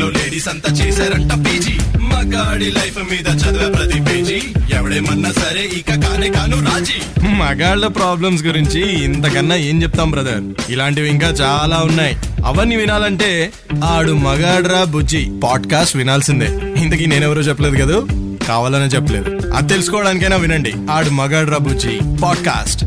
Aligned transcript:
లో 0.00 0.10
లేడీస్ 0.10 0.48
అంతా 0.48 0.72
చేశారంట 0.72 1.32
పీజీ. 1.32 1.74
మగాడి 1.98 2.64
లైఫ్ 2.64 2.98
మీద 2.98 3.26
చదివే 3.26 3.70
ప్రతి 3.72 4.02
పేజీ. 4.02 4.42
ఎవడేమన్నా 4.76 5.32
సరే 5.32 5.60
ఇక 5.60 6.06
కానే 6.06 6.30
కాను 6.30 6.64
రాజీ. 6.64 7.26
మగాళ్ళ 7.28 7.86
ప్రాబ్లమ్స్ 7.86 8.44
గురించి 8.44 9.04
ఇంతకన్నా 9.04 9.54
ఏం 9.54 9.82
చెప్తాం 9.82 10.10
బ్రదర్ 10.10 10.72
ఇలాంటివి 10.72 11.10
ఇంకా 11.10 11.26
చాలా 11.26 11.78
ఉన్నాయి. 11.78 12.16
అవన్నీ 12.44 12.76
వినాలంటే 12.76 13.52
ఆడు 13.84 14.12
మగాడ్రా 14.12 14.84
బుజ్జి. 14.84 15.32
పాడ్కాస్ట్ 15.44 15.96
వినాల్సిందే. 15.96 16.46
ఇంతకీ 16.82 17.06
నేనెవరో 17.06 17.40
చెప్పలేదు 17.40 17.76
కదా? 17.76 18.06
కావాలనే 18.48 18.86
చెప్పలేదు. 18.86 19.50
అది 19.50 19.68
తెలుసుకోవడానికైనా 19.68 20.36
వినండి. 20.36 20.72
ఆడు 20.90 21.10
మగాడ్రా 21.10 21.58
బుజ్జి. 21.58 22.00
పాడ్కాస్ట్ 22.22 22.84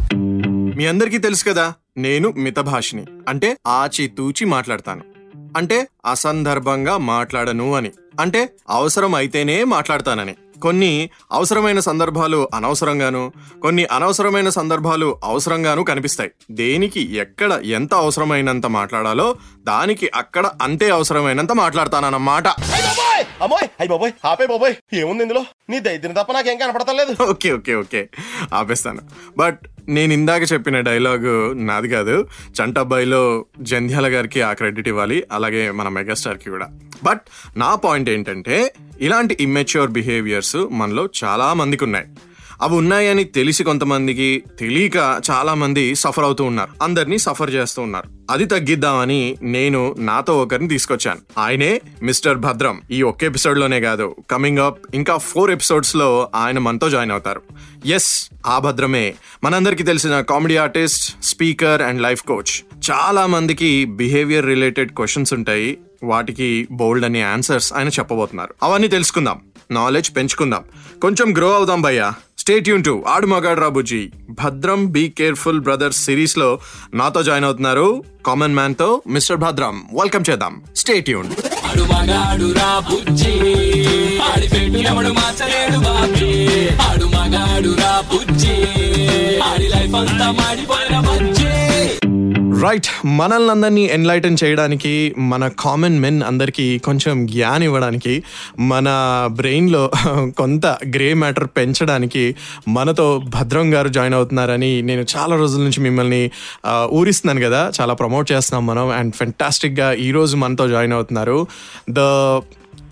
మీ 0.77 0.85
అందరికీ 0.85 1.17
తెలుసు 1.17 1.43
కదా 1.43 1.73
నేను 1.97 2.33
మితభాషిని 2.37 3.03
అంటే 3.29 3.57
ఆచి 3.67 4.07
తూచి 4.07 4.45
మాట్లాడతాను. 4.45 5.12
అంటే 5.57 5.87
అసందర్భంగా 6.05 6.97
మాట్లాడను 6.97 7.75
అని. 7.75 7.91
అంటే 8.19 8.49
అవసరం 8.69 9.15
అయితేనే 9.15 9.63
మాట్లాడతానని. 9.63 10.35
కొన్ని 10.61 11.09
అవసరమైన 11.31 11.79
సందర్భాలు 11.79 12.49
అనవసరంగాను 12.53 13.31
కొన్ని 13.61 13.85
అనవసరమైన 13.85 14.49
సందర్భాలు 14.49 15.19
అవసరంగాను 15.23 15.83
కనిపిస్తాయి. 15.83 16.31
దేనికి 16.51 17.15
ఎక్కడ 17.15 17.61
ఎంత 17.65 17.93
అవసరమైనంత 17.93 18.65
మాట్లాడాలో 18.65 19.35
దానికి 19.63 20.11
అక్కడ 20.15 20.51
అంతే 20.61 20.89
అవసరమైనంత 20.89 21.51
మాట్లాడతానన్నమాట. 21.51 22.47
అమ్మోయ్! 23.41 23.67
అయ్యి 23.79 23.89
బాబోయ్! 23.89 24.11
ఆపే 24.25 24.47
బాబోయ్! 24.47 24.73
ఏముంది 24.93 25.23
ఇందులో? 25.23 25.45
నీ 25.69 25.79
దైద్యం 25.79 26.13
తప్ప 26.13 26.31
నాకేం 26.31 26.57
కనపడతలేదు. 26.57 27.23
Okay 27.23 27.51
okay 27.51 27.75
okay. 27.75 28.01
ఆపేస్తాను. 28.53 29.01
బట్ 29.37 29.59
నేను 29.89 30.13
ఇందాక 30.13 30.53
చెప్పిన 30.53 30.79
డైలాగు 30.79 31.53
నాది 31.53 31.89
కాదు. 31.89 32.27
చంటబ్బాయిలో 32.61 33.45
జంధ్యాల 33.61 34.07
గారికి 34.07 34.41
ఆ 34.41 34.53
క్రెడిట్ 34.53 34.87
ఇవ్వాలి 34.87 35.23
అలాగే 35.31 35.71
మన 35.71 35.87
మెగాస్టార్కి 35.87 36.49
కూడా. 36.49 36.67
బట్ 37.03 37.21
నా 37.57 37.75
పాయింట్ 37.75 38.09
ఏంటంటే 38.09 38.73
ఇలాంటి 39.01 39.37
ఇమ్మెచ్యూర్ 39.39 39.91
బిహేవియర్స్ 39.91 40.55
మనలో 40.71 41.09
చాలా 41.23 41.53
మందికి 41.53 41.83
ఉన్నాయి. 41.83 42.05
అవి 42.61 42.75
ఉన్నాయని 42.75 43.23
తెలిసి 43.23 43.63
కొంతమందికి 43.63 44.43
తెలియక 44.59 45.21
చాలా 45.31 45.53
మంది 45.53 45.95
సఫర్ 45.95 46.23
అవుతూ 46.23 46.43
ఉన్నారు. 46.43 46.71
అందరినీ 46.83 47.17
సఫర్ 47.17 47.53
చేస్తూ 47.53 47.81
ఉన్నారు. 47.81 48.09
అది 48.31 48.45
తగ్గిద్దామని 48.45 49.37
నేను 49.41 49.95
నాతో 49.99 50.41
ఒకరిని 50.41 50.69
తీసుకొచ్చాను. 50.69 51.19
ఆయనే 51.39 51.81
మిస్టర్ 52.03 52.37
భద్రం. 52.37 52.81
ఈ 52.91 53.01
ఒక్క 53.01 53.23
ఎపిసోడ్లోనే 53.23 53.81
కాదు 53.81 54.15
కమింగ్ 54.31 54.59
అప్ 54.59 54.95
ఇంకా 54.95 55.17
ఫోర్ 55.17 55.51
ఎపిసోడ్స్లో 55.51 56.29
ఆయన 56.35 56.59
మనతో 56.59 56.89
జాయిన్ 56.89 57.11
అవుతారు. 57.11 57.41
ఎస్ 57.85 58.29
ఆ 58.47 58.59
భద్రమే. 58.59 59.13
మనందరికీ 59.43 59.83
తెలిసిన 59.83 60.21
comedy 60.21 60.55
artist 60.55 61.23
speaker 61.23 61.81
and 61.81 62.01
life 62.01 62.23
coach. 62.23 62.65
చాలా 62.91 63.25
మందికి 63.25 63.85
బిహేవియర్ 63.85 64.45
రిలేటెడ్ 64.45 64.91
క్వశ్చన్స్ 64.91 65.33
ఉంటాయి. 65.33 65.77
వాటికి 66.03 66.67
బోల్డ్ 66.71 67.05
అనే 67.05 67.21
ఆన్సర్స్ 67.21 67.73
ఆయన 67.73 67.87
చెప్పబోతున్నారు. 67.87 68.55
అవన్నీ 68.63 68.87
తెలుసుకుందాం. 68.87 69.41
నాలెడ్జ్ 69.71 70.15
పెంచుకుందాం. 70.15 70.63
కొంచెం 71.01 71.37
గ్రో 71.37 71.51
అవుదాం 71.51 71.81
భయ్యా. 71.81 72.13
స్టేట్ 72.43 72.69
యూన్ 72.69 72.83
టు 72.83 73.03
ఆడు 73.07 73.27
మగాడు 73.27 73.61
రాబుజీ 73.61 74.09
భద్రం 74.29 74.85
బీ 74.85 75.09
కేర్ఫుల్ 75.09 75.59
బ్రదర్స్ 75.59 76.05
సిరీస్లో 76.05 76.59
నాతో 76.93 77.23
జాయిన్ 77.23 77.45
అవుతున్నారు 77.45 78.03
కామన్ 78.25 78.55
మ్యాన్తో 78.55 79.01
మిస్టర్ 79.07 79.37
భద్రం. 79.37 79.83
వెల్కమ్ 80.01 80.23
చేద్దాం. 80.29 80.63
స్టేట్యూన్ 80.75 81.29
ఆడి 89.43 89.67
లైఫ్ 89.67 89.95
అంతా 89.95 90.31
మాడిపోయిన 90.31 90.99
బజ్జి. 90.99 91.42
Hmm. 92.63 92.69
రైట్ 92.69 92.87
మనల్ని 93.05 93.51
అందరినీ 93.51 93.85
ఎన్లైటన్ 93.85 94.37
చేయడానికి 94.43 95.15
మన 95.17 95.47
కామన్ 95.47 95.99
మెన్ 95.99 96.23
అందరికీ 96.23 96.79
కొంచెం 96.79 97.27
జ్ఞాన్ 97.27 97.63
ఇవ్వడానికి 97.63 98.23
మన 98.59 98.87
బ్రెయిన్లో 99.31 99.91
కొంత 100.37 100.65
గ్రే 100.65 101.13
మ్యాటర్ 101.13 101.47
పెంచడానికి 101.57 102.35
మనతో 102.67 103.21
భద్రం 103.25 103.73
గారు 103.73 103.87
జాయిన్ 103.87 104.13
అవుతున్నారని 104.13 104.81
నేను 104.81 105.05
చాలా 105.17 105.35
రోజుల 105.35 105.61
నుంచి 105.61 105.81
మిమ్మల్ని 105.81 106.31
ఊరిస్తున్నాను 106.91 107.41
కదా. 107.41 107.71
చాలా 107.81 107.93
ప్రమోట్ 107.93 108.31
చేస్తున్నాం 108.31 108.65
మనం. 108.67 108.89
అండ్ 108.89 109.15
ఫెంటాస్టిక్గా 109.15 109.93
ఈరోజు 109.93 110.37
మనతో 110.37 110.67
జాయిన్ 110.67 110.93
అవుతున్నారు. 110.93 111.47
ద 111.89 111.99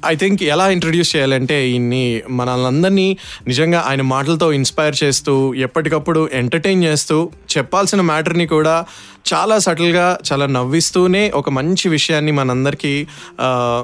ఐ 0.06 0.16
థింక్ 0.16 0.44
ఎలా 0.44 0.70
ఇంట్రడ్యూస్ 0.70 1.16
చేయాలంటే 1.16 1.68
ఈయన్ని 1.68 2.22
మనల్ని 2.30 3.18
నిజంగా 3.48 3.86
ఆయన 3.88 4.02
మాటలతో 4.02 4.52
ఇన్స్పైర్ 4.52 4.96
చేస్తూ 5.04 5.54
ఎప్పటికప్పుడు 5.54 6.30
ఎంటర్టైన్ 6.34 6.84
చేస్తూ 6.84 7.30
చెప్పాల్సిన 7.58 8.02
మ్యాటర్ని 8.02 8.48
కూడా 8.48 8.86
చాలా 9.34 9.58
సటిల్గా 9.58 10.18
చాలా 10.32 10.46
నవ్విస్తూనే 10.46 11.30
ఒక 11.30 11.50
మంచి 11.50 11.90
విషయాన్ని 11.90 12.32
మనందరికీ 12.32 13.08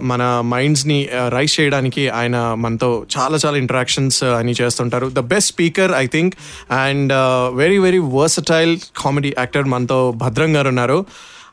మన 0.01 0.43
మైండ్స్ని 0.45 1.09
రైస్ 1.29 1.59
చేయడానికి 1.59 2.09
ఆయన 2.09 2.55
మనతో 2.57 3.05
చాలా 3.19 3.37
చాలా 3.45 3.57
ఇంటరాక్షన్స్ 3.57 4.23
అని 4.23 4.53
చేస్తుంటారు. 4.61 5.11
The 5.13 5.19
best 5.19 5.51
speaker 5.51 5.91
I 5.97 6.07
think 6.07 6.35
and 6.71 7.13
very 7.57 7.77
very 7.77 7.97
versatile 7.97 8.77
comedy 8.97 9.35
actor 9.37 9.65
మనతో 9.65 10.11
భద్రం 10.11 10.55
గారు 10.55 10.67
ఉన్నారు. 10.67 11.05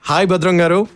హాయ్ 0.07 0.27
భద్రం 0.27 0.61
గారు. 0.61 0.87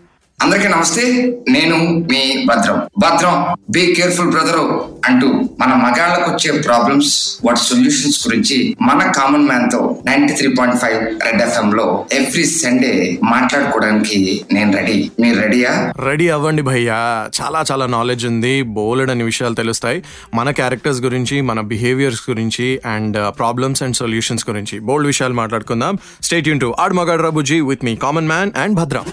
అందరికీ 0.43 0.69
నమస్తే. 0.69 1.33
నేను 1.51 1.77
మీ 1.79 2.47
భద్రం. 2.49 2.89
భద్రం 2.99 3.57
బీ 3.71 3.95
కేర్ఫుల్ 3.95 4.31
బ్రదరు 4.31 4.89
అంటూ 5.05 5.48
మన 5.61 5.75
మగాళ్ళకు 5.75 6.31
వచ్చే 6.31 6.59
ప్రాబ్లమ్స్ 6.59 7.39
వాటి 7.45 7.61
సొల్యూషన్స్ 7.61 8.29
గురించి 8.29 8.77
మన 8.83 9.11
common 9.11 9.47
మ్యాన్తో 9.47 9.99
ninety 10.07 10.35
three 10.35 10.55
point 10.59 10.79
five 10.81 11.07
red 11.25 11.43
FM 11.43 11.73
లో 11.73 12.07
ఎవ్రీ 12.13 12.45
సండే 12.45 13.19
మాట్లాడుకోవడానికి 13.23 14.45
నేను 14.53 14.77
రెడీ 14.77 15.11
మీరు 15.21 15.41
రెడీయా 15.41 15.93
రెడీ 15.99 16.29
అవ్వండి 16.29 16.63
భయ్యా. 16.63 17.29
చాలా 17.43 17.65
చాలా 17.73 17.87
నాలెడ్జ్ 17.87 18.27
ఉంది. 18.27 18.63
బోలెడ్ 18.63 19.11
అని 19.11 19.23
విషయాలు 19.23 19.55
తెలుస్తాయి. 19.55 20.03
మన 20.35 20.51
క్యారెక్టర్స్ 20.51 21.01
గురించి 21.01 21.41
మన 21.41 21.61
బిహేవియర్స్ 21.61 22.31
గురించి 22.31 22.81
అండ్ 22.87 23.39
ప్రాబ్లమ్స్ 23.39 23.83
అండ్ 23.83 23.97
సొల్యూషన్స్ 23.97 24.51
గురించి 24.51 24.79
బోల్డ్ 24.79 25.07
విషయాలు 25.07 25.35
మాట్లాడుకుందాం. 25.35 25.99
Stay 26.23 26.49
Yoon 26.49 26.61
to 26.61 26.75
add 26.79 26.93
మగాడ్ 26.93 27.23
రాబుజీ 27.23 27.61
with 27.61 27.85
me 27.85 27.97
common 27.97 28.27
man 28.27 28.53
and 28.57 28.77
Bhadram. 28.77 29.05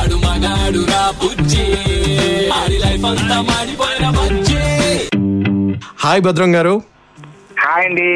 ఆడు 0.00 0.16
మగాడు 0.16 0.81
బుజ్జి. 0.90 1.66
ఆడి 2.58 2.78
లైఫ్ 2.84 3.04
అంతా 3.10 3.38
మాడిపోయిన 3.50 4.06
బజ్జి. 4.18 4.60
హాయ్ 6.04 6.22
భద్రం 6.26 6.50
గారు. 6.54 6.74
హాయ్ 7.64 7.84
అండి. 7.84 8.10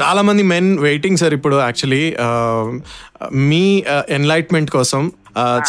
చాలా 0.00 0.22
మంది 0.22 0.42
మెన్ 0.42 0.78
వెయిటింగ్ 0.78 1.20
సార్ 1.22 1.34
ఇప్పుడు 1.34 1.56
యాక్చువల్లీ 1.60 2.04
మీ 3.48 3.64
ఎన్లైట్మెంట్ 4.18 4.70
కోసం 4.70 5.02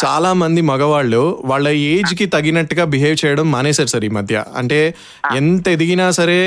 చాలా 0.04 0.30
మంది 0.42 0.60
మగవాళ్ళు 0.70 1.42
వాళ్ళ 1.50 1.68
ఏజ్కి 1.68 2.26
తగినట్టుగా 2.26 2.84
బిహేవ్ 2.94 3.16
చేయడం 3.24 3.46
మానేశారు 3.50 3.90
సార్ 3.92 4.04
ఈ 4.04 4.12
మధ్య. 4.18 4.44
అంటే 4.56 4.80
ఎంత 5.36 5.68
ఎదిగినా 5.68 6.06
సరే 6.10 6.38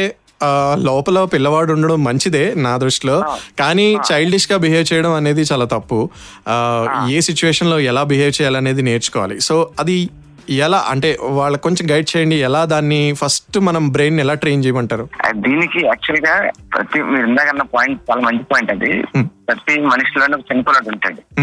లోపల 0.76 1.24
పిల్లవాడు 1.24 1.74
ఉండడం 1.74 2.04
మంచిదే 2.04 2.54
నా 2.58 2.78
దృష్టిలో. 2.78 3.38
కానీ 3.60 3.98
చైల్డిష్గా 4.12 4.58
బిహేవ్ 4.58 4.94
చేయడం 4.94 5.14
అనేది 5.14 5.42
చాలా 5.42 5.66
తప్పు. 5.66 6.10
ఆ, 6.48 7.08
ఏ 7.12 7.20
సిచ్యువేషన్లో 7.20 7.80
ఎలా 7.80 8.04
బిహేవ్ 8.04 8.42
చేయాలనేది 8.42 8.82
నేర్చుకోవాలి. 8.82 9.42
సో 9.42 9.70
అది 9.80 10.10
ఎలా 10.50 10.86
అంటే 10.90 11.18
వాళ్ళకి 11.22 11.64
కొంచెం 11.64 11.92
గైడ్ 11.92 12.18
చేయండి 12.18 12.36
ఎలా 12.36 12.66
దాన్ని 12.66 13.14
ఫస్ట్ 13.14 13.60
మనం 13.60 13.90
బ్రెయిన్ 13.90 14.20
ఎలా 14.20 14.34
ట్రైన్ 14.34 14.66
చేయమంటారు? 14.66 15.10
దీనికి 15.32 15.86
యాక్చువల్గా 15.86 16.52
ప్రతి 16.76 17.02
మీరు 17.02 17.28
ఇందాకన్న 17.28 17.62
పాయింట్ 17.62 18.02
చాలా 18.12 18.22
మంచి 18.22 18.44
పాయింట్ 18.44 18.72
అది. 18.72 19.04
ప్రతి 19.22 19.82
మనిషిలోనే 19.82 20.34
ఒక 20.34 20.40
చిన్నపిల్లడు 20.40 20.90
ఉంటాడు. 20.90 21.42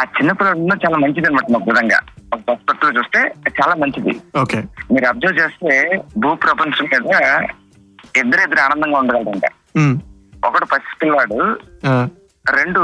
ఆ 0.00 0.02
చిన్నపిల్లడు 0.02 0.58
చాలా 0.58 0.96
మంచిది 0.96 1.26
అనమాట 1.26 1.50
మా 1.50 1.58
విధంగా 1.58 2.00
ఒక 2.34 2.40
పర్స్పెక్టివ్ 2.48 2.96
చూస్తే 2.96 3.50
చాలా 3.62 3.74
మంచిది. 3.74 4.20
ఓకే. 4.40 4.58
మీరు 4.92 5.04
అబ్జర్వ్ 5.04 5.38
చేస్తే 5.38 6.00
భూ 6.18 6.34
ప్రపంచం 6.34 6.84
మీద 6.84 7.14
ఇద్దరు 8.20 8.42
ఇద్దరు 8.46 8.62
ఆనందంగా 8.66 8.98
ఉండగలరంట. 8.98 9.46
ఒకడు 10.46 10.66
పసి 10.72 10.94
పిల్లవాడు 11.02 11.38
రెండు 12.58 12.82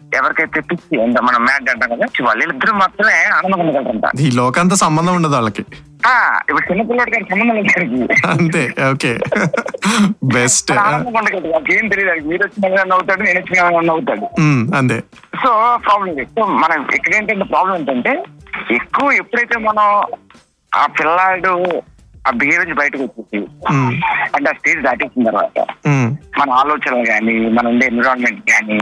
ఎవరికైతే 0.00 0.60
పిచ్చి 0.70 0.96
అంటే 1.02 1.20
మనం 1.20 1.40
మ్యాడ్ 1.46 1.70
అంటాం 1.72 1.90
కదా 1.92 2.06
వాళ్ళిద్దరు 2.26 2.72
మాత్రమే 2.82 3.16
ఆనందం 3.36 3.60
ఉండగలరంట. 3.62 4.04
ఈ 4.20 4.28
లోకంతో 4.40 4.76
సంబంధం 4.84 5.14
ఉండదు 5.18 5.34
వాళ్ళకి. 5.34 5.64
ఇప్పుడు 6.48 6.66
చిన్నపిల్లడి 6.68 7.10
గారి 7.14 7.26
సంబంధం 7.30 7.56
లేదు. 7.56 8.14
అంతే 8.32 8.62
ఓకే. 8.92 9.10
బెస్ట్. 10.34 10.70
ఆనందంగా 10.84 11.18
ఉండగలడు 11.20 11.48
వాళ్ళకి 11.52 11.72
ఏం 11.76 11.84
తెలియదు 11.92 12.28
మీరు 12.30 12.42
వచ్చిన 12.46 12.84
నవ్వుతాడు 12.92 13.22
నేను 13.22 13.38
వచ్చిన 13.40 13.84
నవ్వుతాడు. 13.90 14.26
అంతే. 14.76 14.98
సో 15.42 15.50
ప్రాబ్లం 15.86 16.24
సో 16.36 16.44
మనం 16.64 16.78
ఇక్కడ 16.98 17.12
ఏంటంటే 17.20 17.46
ప్రాబ్లం 17.54 17.74
ఏంటంటే 17.78 18.14
ఎక్కువ 18.78 19.08
ఎప్పుడైతే 19.22 19.58
మనం 19.68 19.86
ఆ 20.72 20.86
పిల్లాడు 20.98 21.52
ఆ 22.26 22.30
బిహేవియర్ 22.30 22.74
బయటకు 22.74 23.02
వచ్చేసి. 23.02 23.46
అంటే 24.34 24.50
ఆ 24.50 24.52
స్టేజ్ 24.52 24.80
దాటేసిన 24.80 25.24
తర్వాత. 25.24 25.66
మన 26.38 26.50
ఆలోచనలు 26.50 27.04
కానీ 27.04 27.32
మన 27.32 27.68
ఉండే 27.68 27.86
ఎన్విరాన్మెంట్ 27.86 28.50
కానీ 28.50 28.74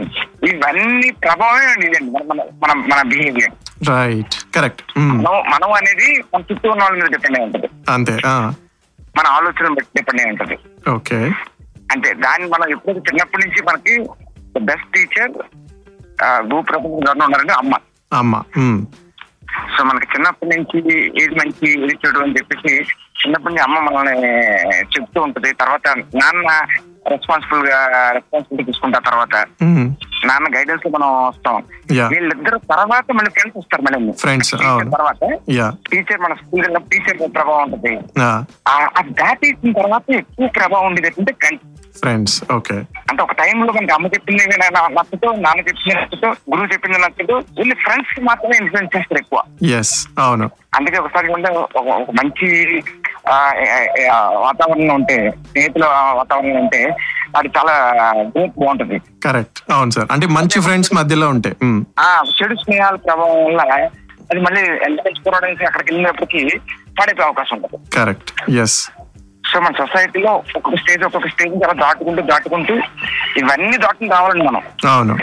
ఇవన్నీ 0.49 1.11
ప్రభావమే 1.11 1.87
ఇదండి 1.87 2.11
మన 2.11 2.37
మన- 2.37 2.91
మన 2.93 3.01
బిహేవియర్ 3.07 3.89
రైట్ 3.89 4.55
కరెక్ట్. 4.55 4.81
మనం 4.97 5.49
మనం 5.49 5.73
అనేది 5.73 6.23
మన 6.35 6.41
చుట్టూ 6.51 6.71
ఉన్న 6.71 6.83
వాళ్ళ 6.83 7.03
మీద 7.03 7.11
డిపెండ్ 7.11 7.37
అయి 7.37 7.45
ఉంటది. 7.45 7.69
అంతే. 7.89 8.17
మన 9.17 9.27
ఆలోచన 9.27 9.73
బట్టి 9.73 10.01
డిపెండ్ 10.01 10.21
అయి 10.21 10.29
ఉంటది. 10.29 10.89
ఓకే. 10.89 11.31
అంటే 11.91 12.13
దాన్ని 12.13 12.47
మనం 12.47 12.69
ఎప్పుడు 12.69 12.97
చిన్నప్పటి 12.97 13.47
నుంచి 13.47 13.61
మనకి 13.61 14.09
బెస్ట్ 14.59 14.93
టీచర్ 14.93 15.31
భూప్రపంచం 16.47 16.85
ఉన్నారంటే 16.85 17.53
అమ్మ. 17.53 17.73
అమ్మ. 18.13 18.43
మ్మ్. 18.57 18.85
సో 19.77 19.83
మనకి 19.83 20.05
చిన్నప్పటి 20.05 20.57
నుంచి 20.57 21.05
ఏది 21.23 21.35
మంచి 21.35 21.71
ఏది 21.71 22.07
చెడు 22.07 22.19
అని 22.19 22.33
చెప్పేసి 22.33 22.83
చిన్నప్పటి 23.17 23.55
నుంచి 23.55 23.63
అమ్మ 23.63 23.97
మనల్ని 23.97 24.47
చెప్తూ 24.81 25.21
ఉంటది. 25.21 25.53
తర్వాత 25.53 25.95
నాన్న 25.97 26.65
రెస్పాన్సిబుల్గా 27.07 28.11
రెస్పాన్సిబిలిటీ 28.13 28.63
తీసుకుంటా 28.63 28.99
తర్వాత. 28.99 29.45
నాన్న 30.25 30.57
గైడెన్స్లో 30.57 30.91
మనం 30.91 31.27
వస్తాం. 31.27 31.63
వీళ్ళిద్దరు 32.07 32.57
తర్వాత 32.57 33.05
మళ్ళీ 33.11 33.31
ఫ్రెండ్స్ 33.31 33.57
వస్తారు 33.57 33.81
మళ్ళీ 33.81 33.99
అవును. 34.67 34.91
తర్వాత 34.91 35.39
టీచర్ 35.91 36.21
మన 36.21 36.33
స్కూల్ 36.33 36.63
టీచర్ 36.91 37.35
ప్రభావం 37.35 37.71
ఉంటుంది. 37.71 37.99
ఆ. 38.19 38.43
దాటేసిన 39.01 39.71
తర్వాత 39.71 40.03
ఎక్కువ 40.11 40.47
ప్రభావం 40.47 40.85
ఉండేది 40.85 41.07
అంటే 41.07 41.33
ఫ్రెండ్స్ 41.97 42.43
ఓకే. 42.51 42.73
అంటే 43.09 43.23
ఒక 43.23 43.31
టైంలో 43.31 43.73
మనకి 43.73 43.93
అమ్మ 43.93 44.07
చెప్పింది 44.07 44.43
నా- 44.47 44.91
నచ్చదు 44.91 45.31
నాన్న 45.31 45.59
చెప్పింది 45.59 45.95
నచ్చదు 45.95 46.25
గురువు 46.25 46.65
చెప్పింది 46.65 46.97
నచ్చదు 46.97 47.33
వీళ్ళు 47.33 47.75
ఫ్రెండ్స్ 47.75 48.23
మాత్రమే 48.23 48.57
ఇన్ఫ్లుయెన్స్ 48.57 48.97
చేస్తారు 48.97 49.19
ఎక్కువ. 49.19 49.67
ఎస్ 49.67 50.07
అవును. 50.19 50.49
అందుకే 50.75 50.97
ఒకసారి 50.97 51.27
ఒక 51.75 52.11
మంచి 52.11 52.79
వాతావరణం 54.33 54.95
ఉంటే 54.95 55.31
స్నేహితుల 55.31 55.85
వాతావరణం 56.13 56.59
ఉంటే 56.59 56.95
అది 57.37 57.47
చాలా 57.47 57.93
గ్రోత్ 58.21 58.59
బాగుంటది. 58.59 59.01
కరెక్ట్. 59.23 59.71
అవును 59.71 59.91
సార్. 59.91 60.07
అంటే 60.11 60.27
మంచి 60.27 60.61
ఫ్రెండ్స్ 60.61 60.93
మధ్యలో. 60.93 61.27
ఆ 61.99 62.23
చెడు 62.43 62.55
స్నేహాల 62.55 62.95
ప్రభావం 62.95 63.45
వల్ల 63.45 63.61
అది 64.31 64.39
మళ్ళీ 64.39 64.61
ఎంత 64.61 65.03
తెచ్చుకోవడానికి 65.03 65.65
అక్కడికి 65.65 65.93
వెళ్ళినప్పటికీ 65.93 66.57
పడిపోయే 67.01 67.27
అవకాశం 67.27 67.55
ఉంటుంది 67.55 67.89
కరెక్ట్. 67.95 68.51
ఎస్ 68.51 68.89
సో 69.49 69.59
మన 69.59 69.73
సొసైటీలో 69.77 70.31
ఒక్కొక్క 70.57 70.79
స్టేజ్ 70.81 71.03
ఒక్కొక్క 71.03 71.27
స్టేజ్ 71.27 71.53
అలా 71.65 71.75
దాటుకుంటూ 71.83 72.21
దాటుకుంటూ 72.31 72.73
ఇవన్నీ 73.41 73.77
దాటుకుని 73.77 74.09
రావాలండి 74.09 74.45
మనం. 74.47 74.61
అవును. 74.89 75.13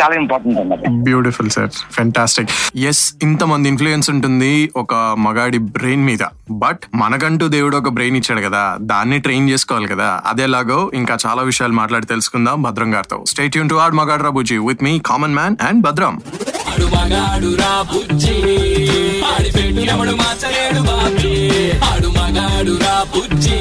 చాలా 0.00 0.14
ఇంపార్టెంట్ 0.14 0.58
అన్నది 0.60 0.88
బ్యూటిఫుల్ 1.08 1.50
సార్ 1.50 1.70
ఫెంటాస్టిక్ 1.92 2.50
ఎస్ 2.90 3.02
ఇంతమంది 3.22 3.68
ఇన్ఫ్లుయెన్స్ 3.68 4.10
ఉంటుంది 4.10 4.52
ఒక 4.76 4.94
మగాడి 5.18 5.58
బ్రెయిన్ 5.76 6.04
మీద. 6.04 6.22
బట్ 6.64 6.82
మనకంటూ 6.94 7.48
దేవుడు 7.48 7.76
ఒక 7.76 7.88
బ్రెయిన్ 7.88 8.16
ఇచ్చాడు 8.16 8.40
కదా. 8.40 8.62
దాన్ని 8.92 9.18
ట్రైన్ 9.18 9.50
చేసుకోవాలి 9.50 9.88
కదా. 9.88 10.08
అదేలాగో 10.26 10.90
ఇంకా 10.94 11.16
చాలా 11.26 11.42
విషయాలు 11.42 11.72
మాట్లాడి 11.72 12.06
తెలుసుకుందాం 12.06 12.62
భద్రం 12.62 12.94
గారితో. 12.94 13.18
Stay 13.28 13.56
Yoon 13.56 13.70
to 13.70 13.78
Aadu 13.84 13.94
Magaadu 13.94 14.22
Ra Bujji 14.22 14.58
with 14.68 14.84
me 14.84 14.94
common 15.10 15.34
man 15.34 15.56
and 15.68 15.82
Bhadram 15.86 16.14
Aadu 16.70 16.86
Magaadu 16.94 17.50
రా 17.62 17.72
బుజ్జి 17.92 18.36
ఆడి 19.32 19.50
పెట్టు 19.56 19.82
ఎవడు 19.92 20.14
మార్చలేడు 20.22 20.80
బాబీ 20.88 21.34
ఆడు 21.90 22.08
మగాడు 22.18 22.74
రా 22.84 22.96
బుజ్జి 23.14 23.55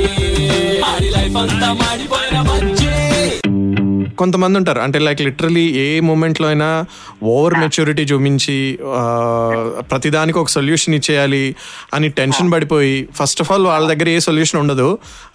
కొంతమంది 4.19 4.57
ఉంటారు. 4.57 4.79
అంటే 4.79 4.99
లైక్ 4.99 5.21
లిటరలీ 5.21 5.63
ఏ 5.81 5.99
మూమెంట్లో 5.99 6.47
అయినా 6.47 6.67
ఓవర్ 7.23 7.53
మెచ్యూరిటీ 7.53 8.03
చూపించి 8.03 8.55
ప్రతిదానికి 9.91 10.37
ఒక 10.39 10.47
సొల్యూషన్ 10.47 10.95
ఇచ్చేయాలి 10.95 11.41
అని 11.93 12.09
టెన్షన్ 12.19 12.51
పడిపోయి 12.51 13.07
ఫస్ట్ 13.19 13.41
ఆఫ్ 13.41 13.51
ఆల్ 13.51 13.65
వాళ్ళ 13.65 13.93
దగ్గర 13.93 14.09
ఏ 14.09 14.19
సొల్యూషన్ 14.19 14.59
ఉండదు. 14.59 14.87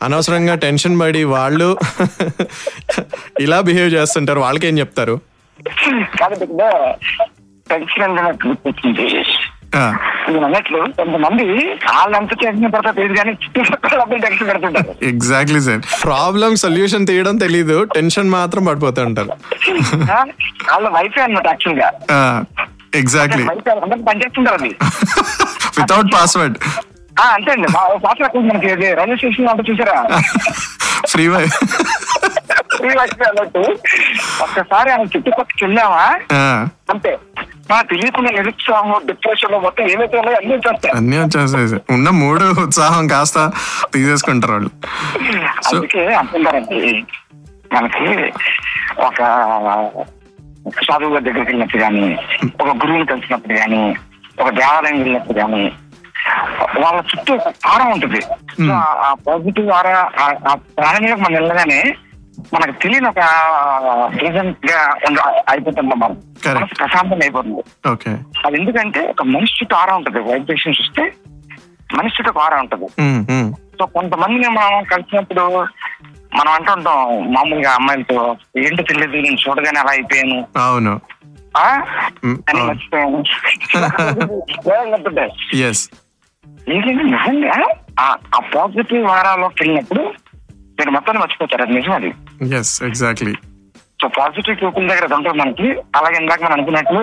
అనవసరంగా 0.03 0.55
టెన్షన్ 0.55 1.01
పడి 1.01 1.25
వాళ్ళు 1.35 1.69
ఇలా 3.47 3.61
బిహేవ్ 3.61 3.91
చేస్తుంటారు. 3.95 4.41
వాళ్ళకి 4.41 4.67
ఏం 4.67 4.79
చెప్తారు 4.79 5.17
టెన్షన్ 7.67 8.07
నేను 9.73 10.45
అన్నట్లు 10.47 10.79
కొంతమంది 10.99 11.45
వాళ్ళంతా 11.89 12.35
టెన్షన్ 12.43 12.73
పడతా 12.75 12.91
తెలియదు 12.91 13.17
కానీ 13.19 13.33
చుట్టుపక్కల 13.43 14.01
అబ్బాయి 14.01 14.23
టెన్షన్ 14.23 14.49
పెడుతుంటారు. 14.51 14.93
ఎగ్జాక్ట్లీ 15.03 15.61
సార్ 15.61 15.81
ప్రాబ్లం 16.05 16.53
సొల్యూషన్ 16.57 17.07
తీయడం 17.07 17.37
తెలీదు. 17.39 17.77
టెన్షన్ 17.95 18.31
మాత్రం 18.31 18.63
పడిపోతూ 18.67 19.03
ఉంటారు. 19.05 19.31
వాళ్ళ 20.71 20.89
వైఫే 20.97 21.23
అన్నమాట 21.23 21.47
యాక్చువల్గా. 21.47 21.89
ఎగ్జాక్ట్లీ 22.95 23.45
పనిచేస్తుంటారు 24.07 24.57
అది. 24.61 24.73
వితౌట్ 25.79 26.11
పాస్వర్డ్ 26.15 26.57
ఆ, 27.17 27.25
అంతే 27.37 27.51
అండి. 27.53 27.69
మా 27.73 27.81
పాస్ 28.05 28.21
అకౌంట్ 28.23 28.49
మనకి? 28.51 28.69
ఇది 28.73 28.89
రైల్వే 28.95 29.17
స్టేషన్ 29.17 29.49
అంటే 29.49 29.65
చూసారా? 29.71 29.97
ఫ్రీ 31.13 31.25
వై 31.29 31.43
వైఫై 32.89 33.25
అన్నట్టు 33.29 33.59
ఒక్కసారి 34.43 34.91
ఆయన 34.91 35.01
చుట్టుపక్కల 35.01 35.67
వెళ్ళామా 35.67 36.19
అంతే. 36.91 37.19
మా 37.71 37.83
తెలియకుండా 37.83 38.31
నిరుత్సాహం 38.31 39.07
డిప్రెషన్ 39.07 39.63
మొత్తం 39.63 39.85
ఏమైతే 39.91 40.19
ఉన్నాయో 40.19 40.39
అన్ని 40.39 40.55
వచ్చేస్తాయి. 40.57 40.97
అన్నీ 40.97 41.19
వచ్చేసాయి 41.19 41.69
సార్. 41.69 41.81
ఉన్న 41.91 42.11
మూడు 42.11 42.45
ఉత్సాహం 42.61 43.07
కాస్త 43.07 43.51
తీసేసుకుంటారు 43.95 44.53
వాళ్ళు. 44.53 44.71
అందుకే 45.75 46.15
అంటున్నారండి 46.15 47.05
మనకి 47.73 48.33
ఒక 49.01 49.23
గారి 50.91 51.25
దగ్గరికి 51.25 51.41
వెళ్ళినప్పుడు 51.41 51.83
కానీ 51.83 52.19
ఒక 52.61 52.69
గురువుని 52.69 53.07
కలిసినప్పుడు 53.07 53.59
కానీ 53.59 53.97
ఒక 54.41 54.49
దేవాలయం 54.49 54.99
వెళ్ళినప్పుడు 54.99 55.39
కానీ 55.39 55.73
వాళ్ళ 56.81 57.01
చుట్టూ 57.01 57.35
ఆరా 57.67 57.85
ఉంటుంది. 57.85 58.21
ఆ- 58.73 59.15
పాజిటివ్ 59.27 59.71
ఆరా 59.71 60.11
ఆ- 60.19 60.51
ఆ 60.51 60.55
ప్రాణంగా 60.55 61.17
మనం 61.17 61.33
వెళ్ళగానే 61.33 61.95
మనకు 62.55 62.83
తెలియని 62.83 63.09
ఒక 63.09 63.19
ఉండ- 65.09 65.43
అయిపోతుంది 65.49 65.81
మనం. 65.81 66.23
మనసు 66.55 66.75
ప్రశాంతంగా 66.75 67.17
అయిపోతుంది. 67.17 67.63
అది 68.47 68.61
ఎందుకంటే 68.61 69.01
ఒక 69.01 69.23
మనిషి 69.23 69.59
చుట్టూ 69.63 69.77
ఆరా 69.77 69.95
ఉంటుంది. 69.95 70.19
వైబ్రేషన్ 70.19 70.75
చూస్తే 70.81 71.13
మనిషి 71.95 72.23
చుట్టూ 72.23 72.41
ఆరా 72.41 72.59
ఉంటుంది. 72.59 72.87
సో 73.55 73.87
కొంతమందిని 73.87 74.49
మనం 74.49 74.85
కలిసినప్పుడు 74.85 75.67
మనం 76.37 76.49
అంటుంటాం 76.49 77.33
మామూలుగా 77.33 77.73
అమ్మాయిలతో 77.73 78.37
ఏంటో 78.59 78.83
తెలియదు 78.83 79.13
నేను 79.13 79.37
చూడగానే 79.49 79.81
అలా 79.81 79.91
అయిపోయాను. 79.91 80.59
అవును. 80.59 81.01
అని. 81.57 82.63
మర్చిపోయాను. 82.63 83.17
ఏంటంటే 86.73 86.95
నిజంగా 86.95 87.65
ఆ- 88.01 88.17
పాజిటివ్ 88.55 89.05
వారాల్లోకి 89.05 89.55
వెళ్ళినప్పుడు 89.61 90.13
మీరు 90.81 90.91
మొత్తాన్ని 90.91 91.23
మర్చిపోతారు. 91.23 91.63
అది 91.63 91.73
నిజం 91.73 91.93
అది. 91.93 92.13
Yes 92.59 92.83
exactly 92.83 93.35
so 94.03 94.09
positive 94.09 94.57
people 94.57 94.89
దగ్గర 94.89 95.15
ఉంటుంది 95.15 95.39
మనకి 95.39 95.69
అలాగే 95.97 96.17
ఇందాక 96.21 96.43
మనం 96.43 96.53
అనుకున్నట్లు 96.53 97.01